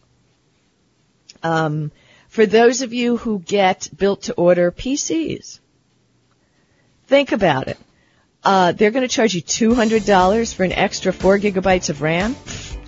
Um, 1.42 1.92
for 2.28 2.46
those 2.46 2.82
of 2.82 2.92
you 2.92 3.16
who 3.16 3.38
get 3.38 3.88
built-to-order 3.96 4.70
PCs, 4.72 5.60
think 7.06 7.32
about 7.32 7.68
it. 7.68 7.78
Uh, 8.42 8.72
they're 8.72 8.90
going 8.90 9.06
to 9.08 9.14
charge 9.14 9.34
you 9.34 9.40
two 9.40 9.74
hundred 9.74 10.04
dollars 10.04 10.52
for 10.52 10.64
an 10.64 10.72
extra 10.72 11.12
four 11.12 11.38
gigabytes 11.38 11.88
of 11.88 12.02
RAM. 12.02 12.36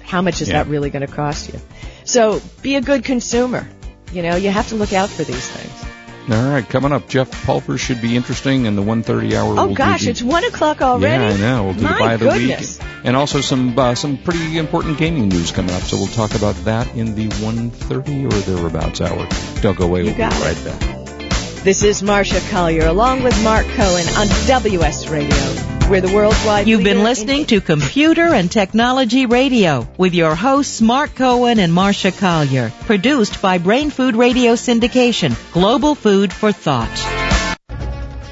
How 0.03 0.21
much 0.23 0.43
is 0.43 0.49
Yeah. 0.49 0.63
that 0.63 0.71
really 0.71 0.91
going 0.91 1.07
to 1.07 1.13
cost 1.13 1.53
you? 1.53 1.59
So 2.05 2.41
be 2.63 2.77
a 2.77 2.81
good 2.83 3.05
consumer. 3.05 3.67
You 4.13 4.23
know, 4.23 4.37
you 4.37 4.51
have 4.51 4.69
to 4.69 4.75
look 4.77 4.93
out 4.93 5.09
for 5.09 5.25
these 5.25 5.49
things. 5.49 5.91
All 6.29 6.51
right, 6.51 6.69
coming 6.69 6.91
up, 6.91 7.09
Jeff 7.09 7.31
Pulver 7.47 7.79
should 7.79 8.03
be 8.03 8.17
interesting, 8.17 8.67
and 8.67 8.77
the 8.77 8.83
1:30 8.83 9.35
hour. 9.35 9.55
Oh 9.59 9.69
will 9.69 9.75
gosh, 9.75 10.07
it's 10.09 10.23
one 10.23 10.43
o'clock 10.43 10.83
already. 10.83 11.23
Yeah, 11.25 11.31
I 11.31 11.37
know. 11.37 11.65
We'll 11.67 11.75
do 11.75 11.83
My 11.83 11.93
the 11.93 11.99
buy 12.01 12.17
the 12.17 12.25
goodness. 12.31 12.79
week, 12.81 12.89
and 13.05 13.15
also 13.15 13.41
some 13.41 13.79
uh, 13.79 13.95
some 13.95 14.19
pretty 14.19 14.59
important 14.59 14.99
gaming 14.99 15.29
news 15.29 15.53
coming 15.53 15.73
up. 15.73 15.83
So 15.83 15.97
we'll 15.97 16.09
talk 16.09 16.35
about 16.35 16.57
that 16.65 16.93
in 16.97 17.15
the 17.15 17.29
1:30 17.29 18.25
or 18.27 18.39
thereabouts 18.41 19.01
hour. 19.01 19.29
Don't 19.61 19.79
go 19.79 19.85
away. 19.85 20.01
You 20.01 20.07
we'll 20.07 20.17
be 20.17 20.23
it. 20.23 20.41
right 20.41 20.65
back. 20.65 21.63
This 21.63 21.85
is 21.85 22.03
Marcia 22.03 22.41
Collier 22.51 22.87
along 22.87 23.23
with 23.23 23.41
Mark 23.45 23.67
Cohen 23.67 24.07
on 24.17 24.27
WS 24.47 25.09
Radio. 25.09 25.76
We're 25.89 26.01
the 26.01 26.13
worldwide. 26.13 26.67
You've 26.67 26.83
been 26.83 27.05
listening 27.05 27.43
in- 27.43 27.47
to 27.47 27.61
Computer 27.61 28.35
and 28.35 28.51
Technology 28.51 29.27
Radio 29.27 29.87
with 29.97 30.15
your 30.15 30.35
hosts 30.35 30.81
Mark 30.81 31.15
Cohen 31.15 31.61
and 31.61 31.73
Marcia 31.73 32.11
Collier. 32.11 32.73
Produced 32.87 33.41
by 33.41 33.59
Brain 33.59 33.91
Food 33.91 34.17
Radio 34.17 34.55
Syndication. 34.55 35.37
Global 35.53 35.95
food 35.95 36.33
for 36.33 36.51
thought. 36.51 36.91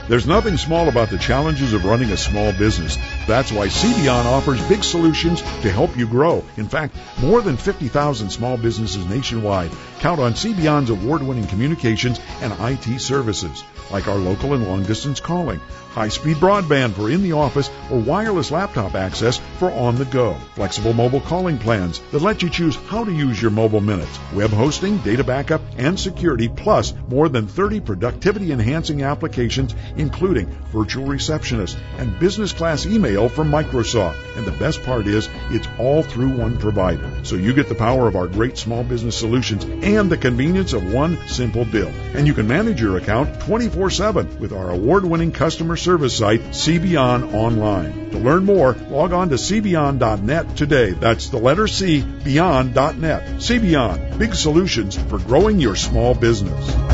There's 0.09 0.27
nothing 0.27 0.59
small 0.59 0.88
about 0.88 1.09
the 1.09 1.17
challenges 1.17 1.73
of 1.73 1.85
running 1.87 2.11
a 2.11 2.17
small 2.17 2.53
business. 2.53 2.99
That's 3.27 3.51
why 3.51 3.69
Cbeyond 3.69 4.27
offers 4.27 4.61
big 4.62 4.85
solutions 4.85 5.40
to 5.62 5.71
help 5.71 5.97
you 5.97 6.07
grow. 6.07 6.45
In 6.59 6.69
fact, 6.69 6.95
more 7.23 7.40
than 7.40 7.57
50,000 7.57 8.29
small 8.31 8.59
businesses 8.59 9.07
nationwide 9.07 9.71
count 10.01 10.21
on 10.21 10.35
Cbeyond's 10.35 10.90
award-winning 10.90 11.47
communications 11.47 12.21
and 12.43 12.53
IT 12.61 13.01
services, 13.01 13.64
like 13.90 14.07
our 14.07 14.17
local 14.17 14.53
and 14.53 14.67
long-distance 14.67 15.21
calling, 15.21 15.61
high-speed 15.94 16.37
broadband 16.38 16.92
for 16.94 17.09
in 17.09 17.22
the 17.22 17.33
office, 17.33 17.70
or 17.90 18.00
wireless 18.00 18.50
laptop 18.50 18.94
access 18.96 19.38
for 19.59 19.70
on 19.70 19.94
the 19.94 20.04
go, 20.04 20.35
flexible 20.54 20.92
mobile 20.92 21.20
calling 21.20 21.57
plans 21.57 22.00
that 22.11 22.20
let 22.20 22.42
you 22.42 22.50
choose 22.50 22.74
how 22.88 23.04
to 23.04 23.12
use 23.12 23.40
your 23.40 23.52
mobile 23.52 23.80
minutes, 23.80 24.18
web 24.35 24.50
hosting, 24.50 24.98
data 24.98 25.22
backup, 25.22 25.62
and 25.78 25.98
security, 25.98 26.48
plus 26.48 26.92
more 27.09 27.28
than 27.28 27.46
30 27.46 27.80
productivity 27.80 28.50
enhancing 28.50 29.02
applications, 29.02 29.74
including 29.96 30.46
virtual 30.72 31.07
receptionist 31.07 31.78
and 31.98 32.18
business 32.18 32.52
class 32.52 32.87
email 32.87 33.28
from 33.28 33.50
Microsoft. 33.50 34.16
And 34.37 34.44
the 34.44 34.52
best 34.52 34.83
part 34.83 35.07
is, 35.07 35.28
it's 35.50 35.68
all 35.78 36.02
through 36.02 36.37
one 36.37 36.59
provider. 36.59 37.09
So 37.22 37.37
you 37.37 37.52
get 37.54 37.68
the 37.68 37.74
power 37.76 38.09
of 38.09 38.16
our 38.16 38.26
great 38.26 38.59
small 38.59 38.83
business 38.83 39.16
solutions 39.16 39.64
and 39.64 40.11
the 40.11 40.16
convenience 40.16 40.72
of 40.72 40.92
one 40.92 41.28
simple 41.28 41.64
bill. 41.64 41.92
And 42.14 42.26
you 42.26 42.35
can 42.35 42.48
manage 42.48 42.80
your 42.80 42.96
account 42.96 43.40
24 43.42 43.90
7 43.90 44.40
with 44.40 44.52
our 44.52 44.70
award 44.70 45.04
winning 45.04 45.30
customer 45.30 45.76
service 45.85 46.16
site, 46.16 46.40
Cbeyond 46.40 47.35
Online. 47.35 48.11
To 48.11 48.18
learn 48.18 48.44
more, 48.44 48.73
log 48.88 49.12
on 49.12 49.29
to 49.29 49.35
cbeyond.net 49.35 50.57
today. 50.57 50.92
That's 50.92 51.29
the 51.29 51.38
letter 51.38 51.68
C, 51.68 52.01
beyond.net. 52.01 53.37
Cbeyond, 53.37 54.18
big 54.18 54.35
solutions 54.35 54.97
for 54.97 55.18
growing 55.18 55.61
your 55.61 55.77
small 55.77 56.14
business. 56.14 56.93